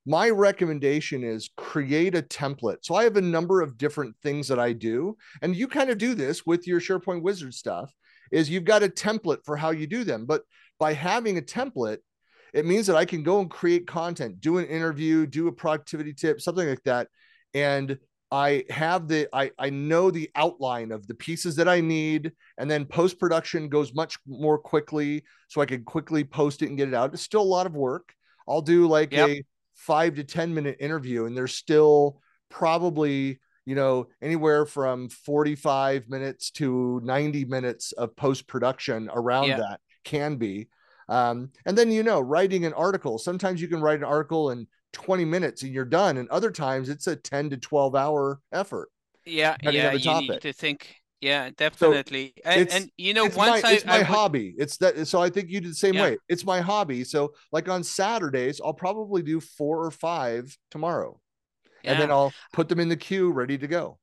My 0.06 0.30
recommendation 0.30 1.22
is 1.22 1.50
create 1.58 2.14
a 2.14 2.22
template. 2.22 2.78
So 2.80 2.94
I 2.94 3.04
have 3.04 3.18
a 3.18 3.20
number 3.20 3.60
of 3.60 3.76
different 3.76 4.16
things 4.22 4.48
that 4.48 4.58
I 4.58 4.72
do, 4.72 5.16
and 5.42 5.54
you 5.54 5.68
kind 5.68 5.90
of 5.90 5.98
do 5.98 6.14
this 6.14 6.46
with 6.46 6.66
your 6.66 6.80
SharePoint 6.80 7.22
Wizard 7.22 7.52
stuff. 7.52 7.94
Is 8.32 8.48
you've 8.48 8.64
got 8.64 8.82
a 8.82 8.88
template 8.88 9.44
for 9.44 9.56
how 9.56 9.70
you 9.70 9.86
do 9.86 10.04
them, 10.04 10.24
but 10.24 10.42
by 10.78 10.94
having 10.94 11.36
a 11.36 11.42
template, 11.42 11.98
it 12.54 12.64
means 12.64 12.86
that 12.86 12.96
I 12.96 13.04
can 13.04 13.22
go 13.22 13.40
and 13.40 13.50
create 13.50 13.86
content, 13.86 14.40
do 14.40 14.58
an 14.58 14.66
interview, 14.66 15.26
do 15.26 15.48
a 15.48 15.52
productivity 15.52 16.14
tip, 16.14 16.40
something 16.40 16.66
like 16.66 16.82
that, 16.84 17.08
and 17.52 17.98
I 18.32 18.64
have 18.70 19.08
the 19.08 19.28
I 19.32 19.50
I 19.58 19.70
know 19.70 20.10
the 20.10 20.30
outline 20.36 20.92
of 20.92 21.06
the 21.06 21.14
pieces 21.14 21.56
that 21.56 21.68
I 21.68 21.80
need 21.80 22.32
and 22.58 22.70
then 22.70 22.84
post 22.84 23.18
production 23.18 23.68
goes 23.68 23.92
much 23.94 24.18
more 24.26 24.56
quickly 24.58 25.24
so 25.48 25.60
i 25.60 25.66
can 25.66 25.82
quickly 25.82 26.22
post 26.22 26.62
it 26.62 26.68
and 26.68 26.76
get 26.78 26.86
it 26.88 26.94
out 26.94 27.12
it's 27.12 27.22
still 27.22 27.42
a 27.42 27.54
lot 27.56 27.66
of 27.66 27.74
work 27.74 28.14
i'll 28.48 28.62
do 28.62 28.86
like 28.86 29.12
Yep. 29.12 29.28
a 29.28 29.42
five 29.74 30.14
to 30.14 30.22
ten 30.24 30.54
minute 30.54 30.76
interview 30.78 31.24
and 31.24 31.36
there's 31.36 31.54
still 31.54 32.20
probably 32.50 33.40
you 33.66 33.74
know 33.74 34.06
anywhere 34.22 34.64
from 34.66 35.08
45 35.08 36.08
minutes 36.08 36.50
to 36.52 37.00
90 37.02 37.46
minutes 37.46 37.92
of 37.92 38.14
post 38.14 38.46
production 38.46 39.08
around 39.12 39.48
Yeah. 39.48 39.56
that 39.58 39.80
can 40.04 40.36
be 40.36 40.68
um, 41.08 41.50
and 41.66 41.76
then 41.76 41.90
you 41.90 42.02
know 42.04 42.20
writing 42.20 42.64
an 42.64 42.72
article 42.74 43.18
sometimes 43.18 43.60
you 43.60 43.66
can 43.68 43.80
write 43.80 43.98
an 43.98 44.04
article 44.04 44.50
in 44.50 44.66
20 44.92 45.24
minutes 45.24 45.62
and 45.62 45.72
you're 45.72 45.84
done 45.84 46.16
and 46.16 46.28
other 46.30 46.50
times 46.50 46.88
it's 46.88 47.06
a 47.06 47.16
10 47.16 47.50
to 47.50 47.56
12 47.56 47.94
hour 47.94 48.40
effort 48.52 48.88
yeah 49.24 49.56
yeah 49.62 49.92
you 49.92 50.20
need 50.20 50.40
to 50.40 50.52
think 50.52 50.96
yeah 51.20 51.50
definitely 51.56 52.32
and, 52.44 52.68
and 52.70 52.90
you 52.96 53.12
know 53.14 53.26
it's 53.26 53.36
once 53.36 53.62
my, 53.62 53.68
I, 53.68 53.72
it's 53.74 53.84
my 53.84 53.94
I 53.94 53.98
would- 53.98 54.06
hobby. 54.06 54.54
It's 54.58 54.76
that. 54.78 55.06
So 55.06 55.20
I 55.22 55.28
think 55.30 55.50
you 55.50 55.60
do 55.60 55.68
the 55.68 55.74
same 55.74 55.94
Yeah. 55.94 56.02
way. 56.02 56.16
It's 56.28 56.44
my 56.44 56.60
hobby. 56.60 57.04
So 57.04 57.34
like 57.52 57.68
on 57.68 57.84
Saturdays, 57.84 58.60
I'll 58.64 58.72
probably 58.72 59.22
do 59.22 59.38
four 59.40 59.84
or 59.84 59.90
five 59.90 60.56
tomorrow, 60.70 61.20
and 61.84 62.00
then. 62.00 62.10
I'll 62.10 62.32
put 62.54 62.68
them 62.70 62.80
in 62.80 62.88
the 62.88 62.96
queue 62.96 63.30
ready 63.30 63.58
to 63.58 63.66
go. 63.66 63.98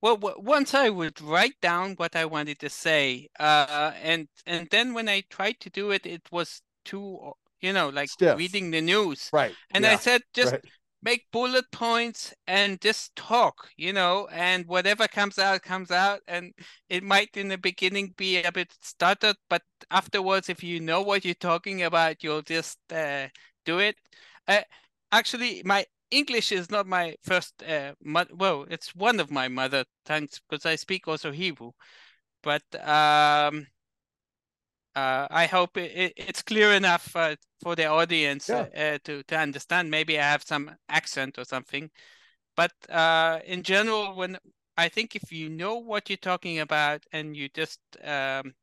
Well, 0.00 0.16
w- 0.16 0.36
once 0.38 0.74
I 0.74 0.90
would 0.90 1.20
write 1.20 1.56
down 1.60 1.94
what 1.96 2.14
I 2.14 2.24
wanted 2.24 2.60
to 2.60 2.70
say, 2.70 3.28
uh, 3.40 3.92
and 4.00 4.28
and 4.46 4.68
then 4.70 4.94
when 4.94 5.08
I 5.08 5.24
tried 5.28 5.58
to 5.60 5.70
do 5.70 5.90
it, 5.90 6.06
it 6.06 6.22
was 6.30 6.62
too, 6.84 7.32
you 7.60 7.72
know, 7.72 7.88
like 7.88 8.10
Stiff. 8.10 8.38
reading 8.38 8.70
the 8.70 8.80
news. 8.80 9.30
Right. 9.32 9.54
And 9.72 9.86
I 9.86 9.96
said, 9.96 10.22
just 10.34 10.52
right. 10.52 10.64
make 11.02 11.26
bullet 11.32 11.64
points 11.72 12.34
and 12.46 12.80
just 12.80 13.14
talk, 13.16 13.68
you 13.76 13.92
know, 13.92 14.28
and 14.32 14.66
whatever 14.66 15.08
comes 15.08 15.38
out 15.38 15.62
comes 15.62 15.90
out. 15.90 16.20
And 16.28 16.52
it 16.88 17.02
might 17.02 17.36
in 17.36 17.48
the 17.48 17.58
beginning 17.58 18.14
be 18.16 18.42
a 18.42 18.52
bit 18.52 18.72
stuttered, 18.80 19.36
but 19.50 19.62
afterwards, 19.90 20.48
if 20.48 20.62
you 20.62 20.80
know 20.80 21.02
what 21.02 21.24
you're 21.24 21.34
talking 21.34 21.82
about, 21.82 22.22
you'll 22.22 22.42
just 22.42 22.78
uh, 22.92 23.28
do 23.64 23.78
it. 23.78 23.96
Uh, 24.46 24.62
actually, 25.12 25.62
my 25.64 25.84
English 26.10 26.52
is 26.52 26.70
not 26.70 26.86
my 26.86 27.14
first, 27.22 27.62
uh, 27.62 27.92
mo- 28.02 28.24
well, 28.34 28.66
it's 28.70 28.94
one 28.94 29.20
of 29.20 29.30
my 29.30 29.48
mother 29.48 29.84
tongues 30.04 30.40
because 30.48 30.64
I 30.64 30.76
speak 30.76 31.06
also 31.06 31.32
Hebrew. 31.32 31.72
But 32.42 32.62
um, 32.86 33.66
uh, 34.98 35.28
I 35.30 35.46
hope 35.46 35.76
it, 35.76 35.92
it, 35.96 36.12
it's 36.16 36.42
clear 36.42 36.72
enough 36.72 37.14
uh, 37.16 37.36
for 37.62 37.76
the 37.76 37.86
audience 37.86 38.48
Yeah. 38.48 38.54
uh, 38.54 38.68
uh, 38.76 38.98
to 39.04 39.22
to 39.24 39.36
understand. 39.38 39.90
Maybe 39.90 40.18
I 40.18 40.24
have 40.24 40.42
some 40.44 40.70
accent 40.88 41.38
or 41.38 41.44
something, 41.44 41.90
but 42.56 42.72
uh, 42.90 43.40
in 43.46 43.62
general, 43.62 44.14
when 44.16 44.38
I 44.76 44.88
think 44.88 45.16
if 45.16 45.32
you 45.32 45.48
know 45.48 45.76
what 45.76 46.08
you're 46.10 46.16
talking 46.18 46.60
about 46.60 47.04
and 47.12 47.36
you 47.36 47.48
just 47.50 47.80
um, 48.04 48.54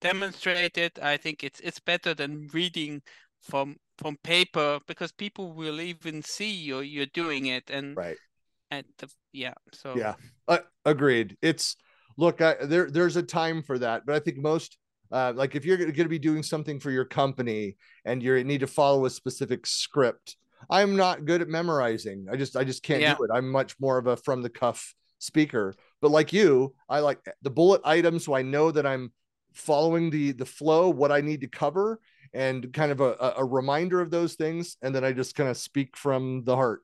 demonstrate 0.00 0.78
it, 0.78 0.98
I 1.02 1.16
think 1.16 1.44
it's 1.44 1.60
it's 1.60 1.80
better 1.80 2.14
than 2.14 2.48
reading 2.54 3.02
from 3.42 3.76
from 3.98 4.16
paper 4.24 4.80
because 4.86 5.12
people 5.12 5.52
will 5.52 5.80
even 5.80 6.22
see 6.22 6.50
you 6.52 6.80
you're 6.80 7.06
doing 7.14 7.46
it 7.46 7.70
and 7.70 7.98
Right. 7.98 8.16
and 8.70 8.86
the, 8.98 9.08
yeah 9.32 9.54
so 9.72 10.00
Yeah. 10.00 10.14
Uh, 10.48 10.58
agreed. 10.84 11.36
It's 11.42 11.76
look. 12.16 12.40
I, 12.40 12.54
there 12.64 12.90
there's 12.90 13.16
a 13.16 13.22
time 13.22 13.62
for 13.62 13.78
that, 13.78 14.06
but 14.06 14.14
I 14.14 14.20
think 14.20 14.38
most. 14.38 14.78
Uh, 15.14 15.32
like 15.36 15.54
if 15.54 15.64
you're 15.64 15.76
going 15.78 15.94
to 15.94 16.08
be 16.08 16.18
doing 16.18 16.42
something 16.42 16.80
for 16.80 16.90
your 16.90 17.04
company 17.04 17.76
and 18.04 18.22
you 18.22 18.42
need 18.42 18.60
to 18.60 18.66
follow 18.66 19.06
a 19.06 19.10
specific 19.10 19.64
script, 19.66 20.36
I'm 20.68 20.96
not 20.96 21.24
good 21.24 21.40
at 21.40 21.48
memorizing. 21.48 22.26
I 22.30 22.36
just 22.36 22.56
I 22.56 22.64
just 22.64 22.82
can't 22.82 23.00
Yeah. 23.02 23.14
do 23.16 23.24
it. 23.24 23.30
I'm 23.32 23.48
much 23.50 23.78
more 23.78 23.98
of 23.98 24.08
a 24.08 24.16
from 24.16 24.42
the 24.42 24.50
cuff 24.50 24.94
speaker. 25.20 25.74
But 26.02 26.10
like 26.10 26.32
you, 26.32 26.74
I 26.88 26.98
like 27.00 27.20
the 27.42 27.50
bullet 27.50 27.82
items, 27.84 28.24
so 28.24 28.34
I 28.34 28.42
know 28.42 28.72
that 28.72 28.86
I'm 28.86 29.12
following 29.52 30.10
the 30.10 30.32
the 30.32 30.46
flow, 30.46 30.90
what 30.90 31.12
I 31.12 31.20
need 31.20 31.42
to 31.42 31.48
cover, 31.48 32.00
and 32.32 32.72
kind 32.72 32.90
of 32.92 33.00
a, 33.00 33.34
a- 33.36 33.44
reminder 33.44 34.00
of 34.00 34.10
those 34.10 34.34
things, 34.34 34.76
and 34.82 34.94
then 34.94 35.04
I 35.04 35.12
just 35.12 35.36
kind 35.36 35.48
of 35.48 35.56
speak 35.56 35.96
from 35.96 36.42
the 36.44 36.56
heart. 36.56 36.82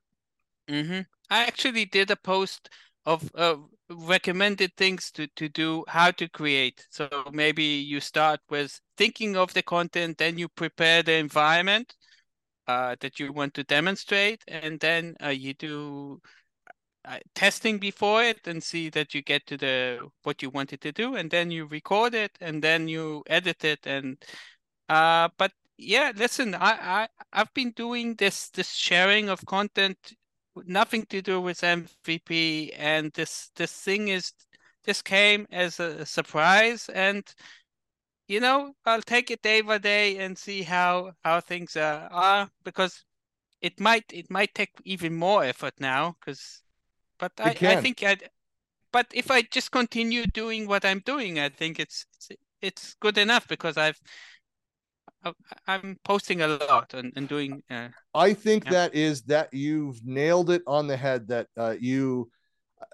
hmm 0.69 1.01
I 1.31 1.45
actually 1.45 1.85
did 1.85 2.11
a 2.11 2.17
post 2.17 2.71
of 3.07 3.31
uh, 3.35 3.57
recommended 3.91 4.77
things 4.77 5.11
to, 5.13 5.27
to 5.37 5.49
do, 5.49 5.85
how 5.89 6.11
to 6.13 6.29
create. 6.29 6.87
So 6.91 7.09
maybe 7.33 7.65
you 7.65 8.01
start 8.01 8.41
with 8.49 8.81
thinking 8.97 9.37
of 9.37 9.53
the 9.55 9.63
content, 9.63 10.19
then 10.19 10.39
you 10.39 10.49
prepare 10.49 11.03
the 11.03 11.15
environment 11.15 11.95
uh, 12.67 12.97
that 13.01 13.19
you 13.19 13.33
want 13.33 13.55
to 13.55 13.65
demonstrate, 13.65 14.43
and 14.49 14.79
then 14.81 15.17
uh, 15.23 15.29
you 15.29 15.55
do 15.55 16.21
uh, 17.05 17.19
testing 17.35 17.79
before 17.79 18.23
it 18.23 18.47
and 18.47 18.63
see 18.63 18.91
that 18.91 19.15
you 19.15 19.23
get 19.23 19.47
to 19.47 19.57
the 19.57 19.99
what 20.23 20.43
you 20.43 20.51
wanted 20.51 20.81
to 20.83 20.93
do, 20.93 21.17
and 21.17 21.31
then 21.31 21.51
you 21.51 21.67
record 21.67 22.15
it, 22.15 22.33
and 22.41 22.63
then 22.63 22.87
you 22.87 23.23
edit 23.27 23.65
it, 23.65 23.87
and 23.87 24.23
uh, 24.89 25.29
but 25.39 25.53
yeah, 25.79 26.13
listen, 26.15 26.55
I, 26.55 27.03
I 27.03 27.09
I've 27.33 27.53
been 27.55 27.73
doing 27.73 28.15
this 28.17 28.51
this 28.51 28.71
sharing 28.71 29.29
of 29.31 29.45
content 29.47 29.97
nothing 30.65 31.07
to 31.07 31.23
do 31.23 31.41
with 31.41 31.63
MVP, 31.63 32.73
and 32.77 33.13
this 33.13 33.51
this 33.57 33.73
thing 33.73 34.09
is 34.09 34.33
this 34.85 35.03
came 35.03 35.47
as 35.51 35.81
a 35.81 36.05
surprise, 36.07 36.89
and 36.89 37.25
you 38.29 38.41
know 38.41 38.75
I'll 38.85 39.03
take 39.03 39.31
it 39.31 39.43
day 39.43 39.61
by 39.61 39.79
day 39.79 40.19
and 40.19 40.37
see 40.37 40.63
how 40.63 41.13
how 41.25 41.41
things 41.41 41.77
are, 41.77 42.09
are 42.11 42.51
because 42.65 43.05
it 43.61 43.81
might 43.81 44.05
it 44.13 44.31
might 44.31 44.55
take 44.55 44.71
even 44.85 45.15
more 45.15 45.45
effort 45.45 45.75
now 45.81 46.17
because 46.21 46.63
but 47.19 47.33
I, 47.39 47.51
I 47.63 47.77
think 47.77 48.03
I 48.03 48.17
but 48.93 49.07
if 49.13 49.31
I 49.31 49.43
just 49.43 49.71
continue 49.71 50.27
doing 50.27 50.67
what 50.67 50.85
I'm 50.85 51.01
doing, 51.01 51.39
I 51.39 51.49
think 51.49 51.79
it's 51.79 52.07
it's, 52.15 52.41
it's 52.61 52.95
good 52.95 53.19
enough 53.19 53.47
because 53.49 53.77
I've 53.77 54.01
I'm 55.67 55.99
posting 56.05 56.43
a 56.43 56.49
lot 56.49 56.95
and, 56.95 57.13
and 57.17 57.29
doing 57.29 57.63
uh, 57.71 57.89
I 58.15 58.35
think 58.35 58.65
Yeah. 58.65 58.71
that 58.71 58.95
is 58.95 59.23
that 59.23 59.53
you've 59.53 60.05
nailed 60.05 60.51
it 60.51 60.63
on 60.67 60.87
the 60.87 60.97
head. 60.97 61.29
That 61.29 61.47
uh, 61.57 61.77
you, 61.79 62.31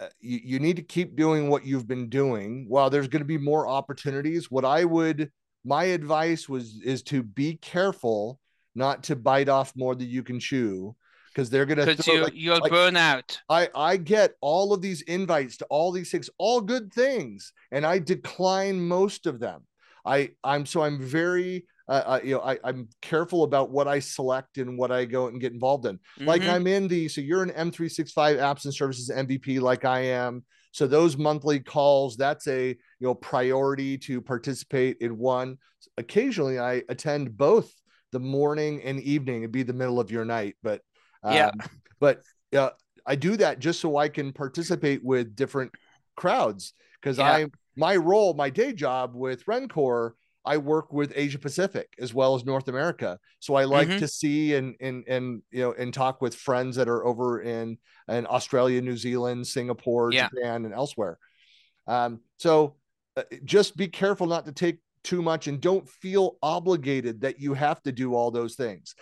uh, 0.01 0.09
you 0.21 0.41
you 0.43 0.59
need 0.59 0.77
to 0.77 0.83
keep 0.83 1.17
doing 1.17 1.49
what 1.49 1.65
you've 1.65 1.89
been 1.89 2.09
doing. 2.09 2.67
While 2.69 2.91
there's 2.91 3.09
going 3.09 3.23
to 3.23 3.27
be 3.27 3.39
more 3.39 3.67
opportunities, 3.67 4.51
what 4.51 4.65
I 4.65 4.85
would 4.85 5.31
my 5.65 5.85
advice 5.85 6.49
was 6.49 6.81
is 6.85 7.03
to 7.05 7.23
be 7.23 7.57
careful 7.57 8.39
not 8.75 9.03
to 9.05 9.17
bite 9.17 9.49
off 9.49 9.73
more 9.75 9.95
than 9.95 10.09
you 10.09 10.23
can 10.23 10.39
chew 10.39 10.95
because 11.33 11.51
they're 11.51 11.67
gonna 11.67 11.91
you 12.07 12.23
like, 12.23 12.33
you'll 12.35 12.61
like, 12.61 12.71
burn 12.71 12.97
out. 12.97 13.41
I 13.49 13.69
I 13.75 13.97
get 13.97 14.35
all 14.41 14.73
of 14.73 14.83
these 14.83 15.03
invites 15.03 15.57
to 15.59 15.67
all 15.67 15.93
these 15.93 16.11
things, 16.11 16.31
all 16.39 16.61
good 16.61 16.93
things, 16.93 17.53
and 17.73 17.87
I 17.87 17.99
decline 17.99 18.81
most 18.81 19.27
of 19.27 19.41
them. 19.41 19.67
I 20.05 20.31
I'm 20.45 20.67
so 20.67 20.83
I'm 20.83 21.01
very 21.01 21.67
uh, 21.89 22.03
uh, 22.07 22.21
you 22.23 22.35
know 22.35 22.41
I 22.41 22.59
I'm 22.65 22.89
careful 23.01 23.45
about 23.45 23.71
what 23.71 23.89
I 23.89 23.99
select 24.01 24.59
and 24.59 24.77
what 24.79 24.91
I 24.91 25.05
go 25.05 25.29
and 25.29 25.41
get 25.41 25.53
involved 25.53 25.87
in. 25.87 25.97
Mm-hmm. 25.97 26.27
Like 26.27 26.43
I'm 26.43 26.67
in 26.67 26.89
the 26.89 27.09
so 27.09 27.21
you're 27.21 27.43
an 27.43 27.51
M365 27.51 28.39
apps 28.39 28.65
and 28.65 28.75
services 28.75 29.11
MVP 29.15 29.61
like 29.61 29.85
I 29.85 30.01
am. 30.01 30.45
So 30.73 30.87
those 30.87 31.17
monthly 31.17 31.61
calls, 31.61 32.17
that's 32.17 32.47
a 32.49 32.69
you 32.69 32.77
know 33.01 33.15
priority 33.15 33.97
to 33.99 34.21
participate 34.21 34.99
in 35.01 35.19
one. 35.19 35.59
Occasionally, 35.97 36.59
I 36.59 36.83
attend 36.89 37.37
both 37.37 37.73
the 38.13 38.21
morning 38.21 38.83
and 38.83 39.01
evening. 39.01 39.43
It'd 39.43 39.53
be 39.53 39.63
the 39.63 39.73
middle 39.73 40.01
of 40.01 40.11
your 40.11 40.25
night, 40.25 40.57
but 40.63 40.83
um, 41.23 41.35
yeah, 41.35 41.51
but 42.01 42.23
uh, 42.55 42.71
I 43.07 43.15
do 43.15 43.37
that 43.37 43.59
just 43.59 43.81
so 43.81 43.97
I 43.97 44.09
can 44.09 44.33
participate 44.33 45.05
with 45.05 45.37
different 45.37 45.73
crowds 46.17 46.75
because 47.01 47.19
yeah. 47.19 47.31
I 47.31 47.47
my 47.77 47.97
role, 47.97 48.35
my 48.35 48.51
day 48.51 48.73
job 48.73 49.15
with 49.15 49.45
Rencore 49.47 50.13
I 50.47 50.59
work 50.59 50.93
with 50.93 51.13
Asia 51.17 51.39
Pacific 51.39 51.93
as 51.99 52.15
well 52.15 52.37
as 52.37 52.45
North 52.45 52.69
America. 52.69 53.19
So 53.41 53.57
I 53.57 53.65
like 53.65 53.89
mm-hmm. 53.89 53.99
to 53.99 54.09
see 54.09 54.55
and 54.55 54.77
and 54.81 55.05
and 55.09 55.43
you 55.51 55.63
know 55.63 55.73
and 55.73 55.93
talk 55.93 56.23
with 56.23 56.37
friends 56.37 56.77
that 56.77 56.89
are 56.89 57.05
over 57.05 57.43
in 57.43 57.79
in 58.09 58.27
Australia, 58.27 58.81
New 58.81 58.97
Zealand, 58.97 59.47
Singapore, 59.47 60.13
yeah. 60.13 60.29
Japan, 60.29 60.65
and 60.65 60.73
elsewhere. 60.73 61.19
Um, 61.89 62.21
so 62.39 62.77
uh, 63.17 63.25
just 63.45 63.77
be 63.77 63.89
careful 63.89 64.27
not 64.29 64.47
to 64.47 64.53
take 64.53 64.79
too 65.03 65.23
much 65.23 65.49
and 65.49 65.61
don't 65.61 65.89
feel 65.89 66.37
obligated 66.43 67.21
that 67.21 67.41
you 67.41 67.55
have 67.55 67.83
to 67.83 67.93
do 67.93 68.15
all 68.15 68.31
those 68.31 68.55
things. 68.55 68.95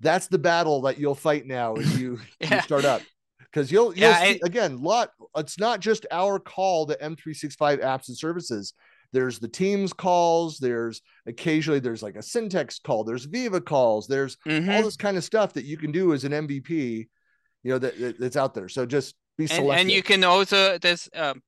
That's 0.00 0.26
the 0.28 0.38
battle 0.38 0.82
that 0.82 0.98
you'll 0.98 1.14
fight 1.14 1.46
now 1.46 1.74
as 1.74 1.98
you, 1.98 2.20
yeah. 2.40 2.56
you 2.56 2.60
start 2.62 2.84
up. 2.84 3.02
Because 3.38 3.70
you'll, 3.70 3.94
you'll 3.94 4.10
yeah, 4.10 4.24
see, 4.24 4.40
again, 4.44 4.82
lot. 4.82 5.10
It's 5.36 5.60
not 5.60 5.78
just 5.78 6.06
our 6.10 6.40
call 6.40 6.86
to 6.86 6.96
M365 6.96 7.84
apps 7.84 8.08
and 8.08 8.16
services 8.16 8.74
there's 9.14 9.38
the 9.38 9.48
teams 9.48 9.92
calls 9.92 10.58
there's 10.58 11.00
occasionally 11.26 11.78
there's 11.78 12.02
like 12.02 12.16
a 12.16 12.18
Syntex 12.18 12.82
call 12.82 13.04
there's 13.04 13.24
viva 13.24 13.60
calls 13.60 14.06
there's 14.06 14.36
mm-hmm. 14.46 14.68
all 14.68 14.82
this 14.82 14.96
kind 14.96 15.16
of 15.16 15.24
stuff 15.24 15.54
that 15.54 15.64
you 15.64 15.78
can 15.78 15.92
do 15.92 16.12
as 16.12 16.24
an 16.24 16.32
mvp 16.32 16.68
you 17.62 17.70
know 17.70 17.78
that, 17.78 17.98
that 17.98 18.20
that's 18.20 18.36
out 18.36 18.52
there 18.52 18.68
so 18.68 18.84
just 18.84 19.14
be 19.38 19.46
selective. 19.46 19.70
And, 19.70 19.80
and 19.80 19.90
you 19.90 20.02
can 20.02 20.24
also 20.24 20.78
there's 20.78 21.08
um, 21.14 21.42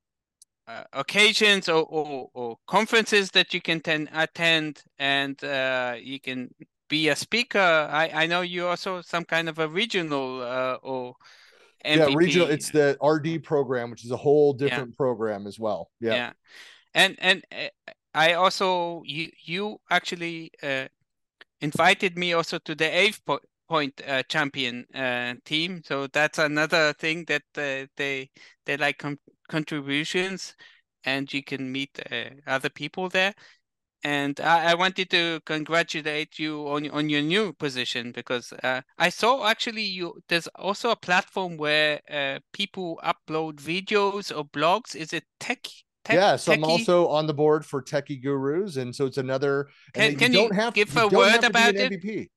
uh, 0.67 0.83
occasions 0.93 1.69
or, 1.69 1.83
or, 1.83 2.29
or, 2.33 2.57
conferences 2.67 3.31
that 3.31 3.53
you 3.53 3.61
can 3.61 3.79
ten, 3.79 4.09
attend 4.13 4.81
and 4.99 5.41
uh, 5.43 5.95
you 6.01 6.19
can 6.19 6.49
be 6.89 7.09
a 7.09 7.15
speaker 7.15 7.59
i 7.91 8.09
i 8.13 8.25
know 8.25 8.41
you 8.41 8.65
also 8.65 9.01
some 9.01 9.25
kind 9.25 9.49
of 9.49 9.59
a 9.59 9.67
regional 9.67 10.41
uh, 10.41 10.77
or 10.81 11.13
MVP. 11.85 11.97
yeah 11.97 12.15
regional 12.15 12.47
it's 12.47 12.71
the 12.71 12.97
rd 13.03 13.43
program 13.43 13.91
which 13.91 14.05
is 14.05 14.11
a 14.11 14.17
whole 14.17 14.53
different 14.53 14.91
yeah. 14.91 14.97
program 14.97 15.47
as 15.47 15.59
well 15.59 15.89
yeah 15.99 16.13
yeah 16.13 16.31
and 16.97 17.15
and 17.19 17.45
uh, 17.51 17.91
I 18.13 18.33
also 18.33 19.03
you 19.05 19.29
you 19.45 19.79
actually 19.89 20.51
uh, 20.63 20.87
invited 21.61 22.17
me 22.17 22.33
also 22.33 22.57
to 22.59 22.75
the 22.75 22.85
eighth 22.85 23.23
po- 23.25 23.39
point 23.69 24.01
uh, 24.07 24.23
champion 24.23 24.85
uh, 24.95 25.35
team. 25.45 25.81
So 25.85 26.07
that's 26.07 26.39
another 26.39 26.93
thing 26.93 27.25
that 27.25 27.43
they 27.53 28.29
they 28.65 28.77
like 28.77 28.97
com- 28.97 29.19
contributions, 29.47 30.55
and 31.03 31.31
you 31.31 31.43
can 31.43 31.71
meet 31.71 31.99
other 32.47 32.69
people 32.69 33.09
there. 33.09 33.33
And 34.03 34.39
I, 34.39 34.71
I, 34.71 34.73
wanted 34.75 35.09
to 35.09 35.39
congratulate 35.45 36.39
you 36.39 36.67
on 36.67 36.89
on 36.91 37.09
your 37.09 37.21
new 37.21 37.53
position 37.53 38.11
because 38.11 38.53
I 38.63 39.09
saw 39.09 39.47
actually 39.47 39.83
you 39.83 40.21
there's 40.29 40.47
also 40.55 40.91
a 40.91 40.95
platform 40.95 41.57
where 41.57 41.99
people 42.53 42.99
upload 43.03 43.55
videos 43.55 44.35
or 44.35 44.45
blogs. 44.45 44.95
Is 44.95 45.13
it 45.13 45.25
Tech 45.39 45.67
Tech, 46.07 46.15
yeah, 46.15 46.37
so 46.37 46.53
tekki. 46.53 46.55
I'm 46.55 46.63
also 46.63 47.07
on 47.09 47.27
the 47.27 47.33
board 47.33 47.65
for 47.65 47.81
Tekki 47.81 48.23
Gurus, 48.23 48.77
and 48.77 48.95
so 48.95 49.05
it's 49.05 49.17
another. 49.17 49.67
Can, 49.91 50.15
can 50.15 50.31
you, 50.31 50.49
you 50.53 50.71
give 50.71 50.93
to, 50.93 51.03
a 51.03 51.07
word 51.09 51.43
about 51.43 51.75
it? 51.75 51.91
MVP. 51.91 52.29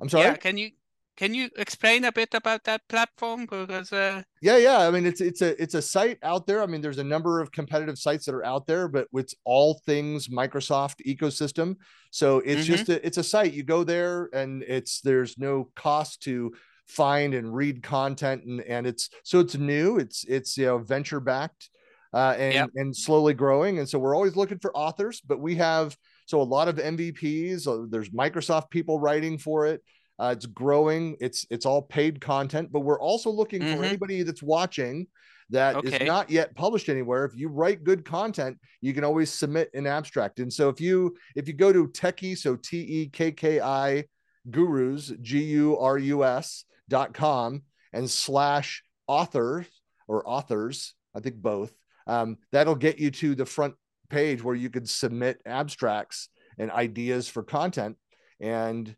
I'm 0.00 0.08
sorry. 0.08 0.24
Yeah, 0.24 0.36
can 0.36 0.56
you 0.56 0.70
can 1.18 1.34
you 1.34 1.50
explain 1.58 2.06
a 2.06 2.12
bit 2.12 2.32
about 2.32 2.64
that 2.64 2.80
platform? 2.88 3.42
Because 3.42 3.92
uh... 3.92 4.22
yeah, 4.40 4.56
yeah, 4.56 4.78
I 4.78 4.90
mean 4.90 5.04
it's 5.04 5.20
it's 5.20 5.42
a 5.42 5.62
it's 5.62 5.74
a 5.74 5.82
site 5.82 6.16
out 6.22 6.46
there. 6.46 6.62
I 6.62 6.66
mean, 6.66 6.80
there's 6.80 6.96
a 6.96 7.04
number 7.04 7.40
of 7.40 7.52
competitive 7.52 7.98
sites 7.98 8.24
that 8.24 8.34
are 8.34 8.46
out 8.46 8.66
there, 8.66 8.88
but 8.88 9.06
it's 9.12 9.34
all 9.44 9.82
things 9.84 10.28
Microsoft 10.28 11.04
ecosystem. 11.06 11.76
So 12.10 12.38
it's 12.38 12.62
mm-hmm. 12.62 12.72
just 12.74 12.88
a, 12.88 13.06
it's 13.06 13.18
a 13.18 13.22
site. 13.22 13.52
You 13.52 13.64
go 13.64 13.84
there, 13.84 14.30
and 14.32 14.62
it's 14.62 15.02
there's 15.02 15.36
no 15.36 15.68
cost 15.76 16.22
to 16.22 16.54
find 16.88 17.34
and 17.34 17.54
read 17.54 17.82
content, 17.82 18.44
and 18.44 18.62
and 18.62 18.86
it's 18.86 19.10
so 19.24 19.40
it's 19.40 19.56
new. 19.56 19.98
It's 19.98 20.24
it's 20.24 20.56
you 20.56 20.64
know 20.64 20.78
venture 20.78 21.20
backed 21.20 21.68
uh, 22.12 22.34
and 22.38 22.54
yep. 22.54 22.70
and 22.74 22.96
slowly 22.96 23.34
growing. 23.34 23.78
And 23.78 23.88
so 23.88 23.98
we're 23.98 24.14
always 24.14 24.36
looking 24.36 24.58
for 24.58 24.76
authors, 24.76 25.20
but 25.20 25.40
we 25.40 25.56
have 25.56 25.96
so 26.26 26.40
a 26.40 26.42
lot 26.42 26.68
of 26.68 26.76
MVPs. 26.76 27.66
Uh, 27.66 27.86
there's 27.88 28.10
Microsoft 28.10 28.70
people 28.70 28.98
writing 28.98 29.38
for 29.38 29.66
it. 29.66 29.82
Uh, 30.18 30.34
it's 30.36 30.46
growing. 30.46 31.16
It's 31.20 31.46
it's 31.50 31.66
all 31.66 31.82
paid 31.82 32.20
content, 32.20 32.70
but 32.72 32.80
we're 32.80 33.00
also 33.00 33.30
looking 33.30 33.62
mm-hmm. 33.62 33.78
for 33.78 33.84
anybody 33.84 34.22
that's 34.22 34.42
watching 34.42 35.06
that 35.50 35.76
okay. 35.76 35.96
is 35.96 36.06
not 36.06 36.30
yet 36.30 36.54
published 36.54 36.88
anywhere. 36.88 37.24
If 37.24 37.36
you 37.36 37.48
write 37.48 37.84
good 37.84 38.04
content, 38.04 38.58
you 38.80 38.94
can 38.94 39.04
always 39.04 39.30
submit 39.30 39.70
an 39.74 39.86
abstract. 39.86 40.38
And 40.38 40.52
so 40.52 40.68
if 40.68 40.80
you 40.80 41.16
if 41.36 41.48
you 41.48 41.54
go 41.54 41.72
to 41.72 41.88
Tekki, 41.88 42.36
so 42.36 42.56
T 42.56 42.78
E 42.78 43.08
K 43.08 43.32
K 43.32 43.60
I 43.60 44.04
Gurus 44.50 45.12
G 45.20 45.42
U 45.42 45.78
R 45.78 45.98
U 45.98 46.24
S 46.24 46.64
dot 46.88 47.14
com 47.14 47.62
and 47.92 48.08
slash 48.08 48.82
authors 49.06 49.66
or 50.06 50.28
authors, 50.28 50.94
I 51.14 51.20
think 51.20 51.36
both 51.36 51.72
um, 52.10 52.38
that'll 52.50 52.74
get 52.74 52.98
you 52.98 53.12
to 53.12 53.36
the 53.36 53.46
front 53.46 53.74
page 54.08 54.42
where 54.42 54.56
you 54.56 54.68
could 54.68 54.88
submit 54.88 55.40
abstracts 55.46 56.28
and 56.58 56.70
ideas 56.72 57.28
for 57.28 57.44
content 57.44 57.96
and 58.40 58.96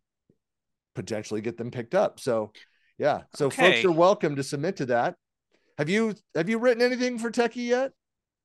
potentially 0.94 1.42
get 1.42 1.58
them 1.58 1.70
picked 1.70 1.94
up. 1.94 2.18
So, 2.18 2.52
yeah. 2.98 3.22
So 3.34 3.46
okay. 3.46 3.72
folks 3.72 3.84
are 3.84 3.92
welcome 3.92 4.36
to 4.36 4.42
submit 4.42 4.76
to 4.76 4.86
that. 4.86 5.16
Have 5.76 5.90
you 5.90 6.14
have 6.34 6.48
you 6.48 6.58
written 6.58 6.82
anything 6.82 7.18
for 7.18 7.30
Tekki 7.30 7.66
yet? 7.66 7.92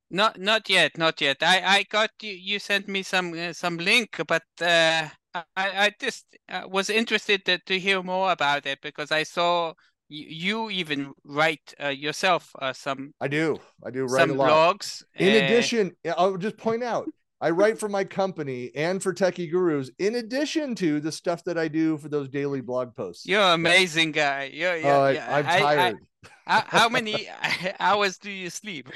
Not 0.09 0.39
not 0.39 0.69
yet, 0.69 0.97
not 0.97 1.21
yet. 1.21 1.37
I 1.41 1.61
I 1.77 1.83
got 1.89 2.11
you. 2.21 2.31
You 2.31 2.59
sent 2.59 2.87
me 2.87 3.03
some 3.03 3.33
uh, 3.33 3.53
some 3.53 3.77
link, 3.77 4.19
but 4.27 4.43
uh, 4.61 5.07
I 5.33 5.43
I 5.55 5.91
just 5.99 6.25
uh, 6.49 6.63
was 6.69 6.89
interested 6.89 7.45
to, 7.45 7.57
to 7.59 7.79
hear 7.79 8.01
more 8.03 8.31
about 8.31 8.65
it 8.65 8.79
because 8.81 9.11
I 9.11 9.23
saw 9.23 9.73
you 10.09 10.69
even 10.69 11.13
write 11.23 11.73
uh, 11.83 11.87
yourself 11.89 12.51
uh, 12.61 12.73
some 12.73 13.13
i 13.21 13.27
do. 13.27 13.59
I 13.85 13.91
do 13.91 14.05
write 14.05 14.27
some 14.27 14.37
blogs 14.37 15.03
in 15.15 15.43
addition 15.43 15.91
i'll 16.17 16.37
just 16.37 16.57
point 16.57 16.83
out 16.83 17.09
i 17.41 17.49
write 17.49 17.79
for 17.79 17.89
my 17.89 18.03
company 18.03 18.71
and 18.75 19.01
for 19.01 19.13
tekki 19.13 19.51
gurus 19.51 19.89
in 19.99 20.15
addition 20.15 20.75
to 20.75 20.99
the 20.99 21.11
stuff 21.11 21.43
that 21.43 21.57
i 21.57 21.67
do 21.67 21.97
for 21.97 22.09
those 22.09 22.29
daily 22.29 22.61
blog 22.61 22.95
posts. 22.95 23.25
You're 23.25 23.41
an 23.41 23.53
amazing 23.53 24.11
guy. 24.11 24.49
You're, 24.53 24.77
you're, 24.77 24.91
uh, 24.91 25.25
i'm 25.29 25.45
tired 25.45 25.97
I, 26.45 26.57
I, 26.57 26.63
how 26.67 26.89
many 26.89 27.29
hours 27.79 28.17
do 28.17 28.31
you 28.31 28.49
sleep? 28.49 28.89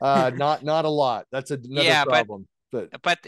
Uh 0.00 0.30
not 0.34 0.62
not 0.62 0.84
a 0.84 0.90
lot. 0.90 1.26
That's 1.32 1.50
another 1.50 1.82
yeah, 1.82 2.04
problem 2.04 2.46
but 2.72 2.90
but 3.02 3.18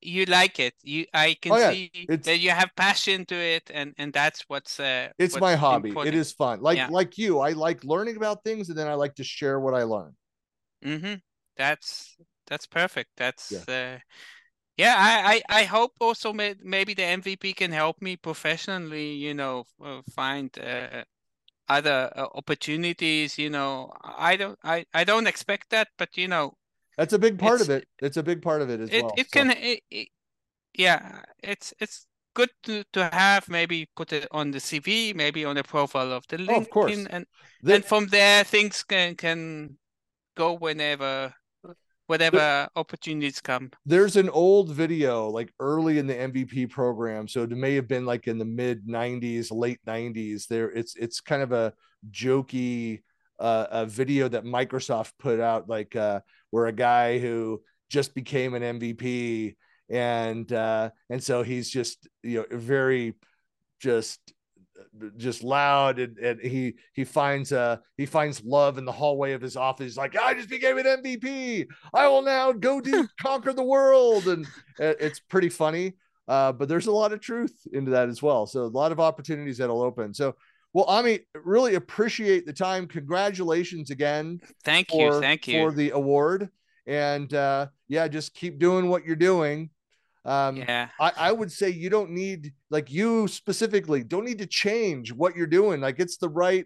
you 0.00 0.24
like 0.26 0.58
it 0.58 0.74
you 0.82 1.04
i 1.14 1.36
can 1.40 1.52
oh, 1.52 1.56
yeah. 1.56 1.70
see 1.70 1.90
it's, 1.94 2.26
that 2.26 2.38
you 2.38 2.50
have 2.50 2.70
passion 2.76 3.24
to 3.26 3.34
it 3.34 3.70
and 3.72 3.94
and 3.98 4.12
that's 4.12 4.44
what's 4.48 4.78
uh 4.80 5.08
it's 5.18 5.34
what's 5.34 5.40
my 5.40 5.54
hobby 5.54 5.88
important. 5.88 6.14
it 6.14 6.18
is 6.18 6.32
fun 6.32 6.60
like 6.60 6.76
yeah. 6.76 6.88
like 6.90 7.18
you 7.18 7.40
i 7.40 7.50
like 7.50 7.82
learning 7.84 8.16
about 8.16 8.42
things 8.44 8.68
and 8.68 8.78
then 8.78 8.86
i 8.86 8.94
like 8.94 9.14
to 9.14 9.24
share 9.24 9.58
what 9.60 9.74
i 9.74 9.82
learn 9.82 10.14
mm-hmm 10.84 11.14
that's 11.56 12.16
that's 12.46 12.66
perfect 12.66 13.10
that's 13.16 13.52
yeah. 13.52 13.74
uh 13.94 13.98
yeah 14.76 14.94
I, 14.98 15.42
I 15.48 15.60
i 15.60 15.64
hope 15.64 15.92
also 16.00 16.32
may, 16.32 16.54
maybe 16.62 16.94
the 16.94 17.02
mvp 17.02 17.56
can 17.56 17.72
help 17.72 18.02
me 18.02 18.16
professionally 18.16 19.12
you 19.12 19.34
know 19.34 19.64
uh, 19.82 20.02
find 20.14 20.50
uh, 20.58 21.04
other 21.68 22.12
uh, 22.14 22.26
opportunities 22.34 23.38
you 23.38 23.50
know 23.50 23.92
i 24.02 24.36
don't 24.36 24.58
i 24.62 24.84
i 24.92 25.04
don't 25.04 25.26
expect 25.26 25.70
that 25.70 25.88
but 25.96 26.16
you 26.16 26.28
know 26.28 26.54
that's 26.96 27.12
a 27.12 27.18
big 27.18 27.38
part 27.38 27.60
of 27.60 27.70
it. 27.70 27.86
It's 28.00 28.16
a 28.16 28.22
big 28.22 28.42
part 28.42 28.62
of 28.62 28.70
it 28.70 28.80
as 28.80 28.90
it, 28.90 29.02
well. 29.02 29.12
It 29.16 29.26
so. 29.26 29.40
can, 29.40 29.50
it, 29.50 29.80
it, 29.90 30.08
yeah, 30.74 31.20
it's 31.42 31.74
it's 31.80 32.06
good 32.34 32.50
to, 32.64 32.84
to 32.92 33.08
have. 33.12 33.48
Maybe 33.48 33.88
put 33.96 34.12
it 34.12 34.26
on 34.30 34.50
the 34.50 34.58
CV, 34.58 35.14
maybe 35.14 35.44
on 35.44 35.56
the 35.56 35.64
profile 35.64 36.12
of 36.12 36.24
the 36.28 36.38
LinkedIn, 36.38 36.48
oh, 36.50 36.60
of 36.60 36.70
course. 36.70 37.06
and 37.10 37.26
the, 37.62 37.74
and 37.74 37.84
from 37.84 38.06
there 38.08 38.44
things 38.44 38.82
can 38.82 39.14
can 39.14 39.76
go 40.36 40.54
whenever 40.54 41.32
whatever 42.06 42.36
the, 42.36 42.68
opportunities 42.76 43.40
come. 43.40 43.70
There's 43.86 44.16
an 44.16 44.28
old 44.28 44.70
video 44.70 45.28
like 45.28 45.52
early 45.58 45.98
in 45.98 46.06
the 46.06 46.14
MVP 46.14 46.70
program, 46.70 47.28
so 47.28 47.42
it 47.42 47.50
may 47.50 47.74
have 47.74 47.88
been 47.88 48.04
like 48.04 48.26
in 48.26 48.38
the 48.38 48.44
mid 48.44 48.86
'90s, 48.86 49.50
late 49.50 49.80
'90s. 49.86 50.46
There, 50.46 50.70
it's 50.70 50.96
it's 50.96 51.20
kind 51.20 51.42
of 51.42 51.52
a 51.52 51.72
jokey 52.10 53.00
uh, 53.38 53.66
a 53.70 53.86
video 53.86 54.28
that 54.28 54.44
Microsoft 54.44 55.12
put 55.18 55.40
out, 55.40 55.68
like 55.68 55.96
uh, 55.96 56.20
where 56.54 56.66
a 56.66 56.72
guy 56.72 57.18
who 57.18 57.60
just 57.90 58.14
became 58.14 58.54
an 58.54 58.62
MVP 58.78 59.56
and 59.90 60.52
uh, 60.52 60.90
and 61.10 61.20
so 61.20 61.42
he's 61.42 61.68
just 61.68 62.06
you 62.22 62.38
know 62.38 62.56
very 62.56 63.14
just 63.80 64.20
just 65.16 65.42
loud. 65.42 65.98
And, 65.98 66.16
and 66.18 66.40
he 66.40 66.74
he 66.92 67.02
finds 67.02 67.52
uh 67.52 67.78
he 67.96 68.06
finds 68.06 68.40
love 68.44 68.78
in 68.78 68.84
the 68.84 68.92
hallway 68.92 69.32
of 69.32 69.42
his 69.42 69.56
office. 69.56 69.86
He's 69.86 69.96
like 69.96 70.16
i 70.16 70.32
just 70.32 70.48
became 70.48 70.78
an 70.78 70.86
mvp 70.86 71.66
i 71.92 72.06
will 72.06 72.22
now 72.22 72.52
go 72.52 72.80
to 72.80 73.08
conquer 73.20 73.52
the 73.52 73.64
world. 73.64 74.28
And 74.28 74.46
it's 74.78 75.18
pretty 75.18 75.48
funny. 75.48 75.94
Uh 76.28 76.52
but 76.52 76.68
there's 76.68 76.86
a 76.86 76.92
lot 76.92 77.12
of 77.12 77.20
truth 77.20 77.66
into 77.72 77.90
that 77.90 78.08
as 78.08 78.22
well. 78.22 78.46
So 78.46 78.62
a 78.62 78.66
lot 78.66 78.92
of 78.92 79.00
opportunities 79.00 79.58
that'll 79.58 79.82
open. 79.82 80.14
So 80.14 80.36
well 80.74 80.84
ami 80.84 81.20
really 81.34 81.76
appreciate 81.76 82.44
the 82.44 82.52
time 82.52 82.86
congratulations 82.86 83.90
again 83.90 84.38
thank 84.64 84.90
for, 84.90 85.14
you 85.14 85.20
thank 85.20 85.48
you 85.48 85.54
for 85.54 85.72
the 85.72 85.90
award 85.90 86.50
and 86.86 87.32
uh 87.32 87.66
yeah 87.88 88.06
just 88.06 88.34
keep 88.34 88.58
doing 88.58 88.88
what 88.88 89.04
you're 89.04 89.16
doing 89.16 89.70
um, 90.26 90.56
yeah, 90.56 90.88
I, 90.98 91.12
I 91.18 91.32
would 91.32 91.52
say 91.52 91.68
you 91.68 91.90
don't 91.90 92.10
need 92.10 92.54
like 92.70 92.90
you 92.90 93.28
specifically 93.28 94.02
don't 94.02 94.24
need 94.24 94.38
to 94.38 94.46
change 94.46 95.12
what 95.12 95.36
you're 95.36 95.46
doing. 95.46 95.82
Like 95.82 96.00
it's 96.00 96.16
the 96.16 96.30
right 96.30 96.64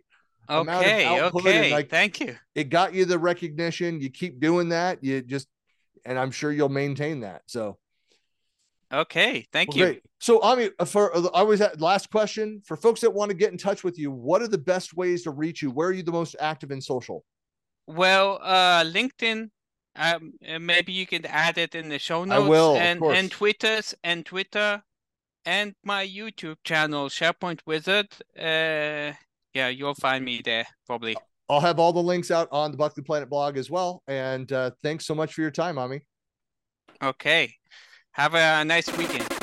okay 0.51 1.21
okay 1.21 1.71
like 1.71 1.90
thank 1.90 2.21
you 2.21 2.35
it 2.55 2.71
got 2.71 2.94
you 2.94 3.05
the 3.05 3.18
recognition. 3.18 4.01
You 4.01 4.11
keep 4.11 4.40
doing 4.40 4.68
that. 4.71 5.03
You 5.03 5.23
just 5.23 5.49
and 6.05 6.18
I'm 6.18 6.31
sure 6.31 6.53
you'll 6.53 6.68
maintain 6.68 7.21
that. 7.21 7.42
So 7.47 7.79
okay 8.92 9.46
thank 9.53 9.70
well, 9.70 9.79
you 9.79 9.85
great. 9.85 10.03
So 10.20 10.40
Ami, 10.42 10.70
uh, 10.79 10.85
for 10.85 11.16
uh, 11.16 11.29
I 11.35 11.40
always 11.40 11.61
had 11.61 11.81
last 11.81 12.11
question 12.11 12.61
for 12.64 12.77
folks 12.77 13.01
that 13.03 13.12
want 13.12 13.31
to 13.31 13.37
get 13.37 13.53
in 13.53 13.59
touch 13.59 13.85
with 13.85 13.98
you. 13.98 14.11
What 14.11 14.42
are 14.42 14.48
the 14.48 14.59
best 14.59 14.94
ways 14.94 15.22
to 15.22 15.31
reach 15.31 15.62
you? 15.62 15.70
Where 15.70 15.88
are 15.88 15.92
you 15.92 16.03
the 16.03 16.12
most 16.12 16.35
active 16.40 16.70
in 16.70 16.81
social? 16.81 17.24
well 17.88 18.38
uh 18.42 18.85
linkedin 18.85 19.51
um 19.96 20.33
uh, 20.46 20.59
maybe 20.59 20.92
you 20.92 21.07
can 21.07 21.24
add 21.27 21.59
it 21.59 21.74
in 21.74 21.88
the 21.88 21.98
show 21.98 22.24
notes. 22.24 22.44
I 22.44 22.48
will, 22.48 22.77
and 22.77 23.03
and 23.03 23.31
twitters 23.31 23.94
and 24.05 24.24
twitter 24.24 24.83
and 25.46 25.74
my 25.83 26.07
youtube 26.07 26.57
channel 26.64 27.09
sharepoint 27.09 27.61
wizard 27.66 28.09
uh 28.38 29.12
yeah 29.55 29.68
you'll 29.68 29.94
find 29.94 30.24
me 30.24 30.42
there 30.44 30.66
probably 30.87 31.16
I'll 31.51 31.61
have 31.61 31.79
all 31.79 31.94
the 31.94 32.03
links 32.03 32.31
out 32.31 32.46
on 32.53 32.72
the 32.72 32.77
Buckley 32.77 33.03
Planet 33.03 33.31
blog 33.31 33.57
as 33.57 33.70
well. 33.70 34.03
And 34.07 34.53
uh, 34.53 34.72
thanks 34.83 35.07
so 35.07 35.14
much 35.14 35.33
for 35.33 35.40
your 35.40 35.51
time, 35.51 35.79
Ami. 35.79 36.03
okay 37.03 37.55
have 38.12 38.35
a 38.35 38.64
nice 38.64 38.90
weekend 38.97 39.38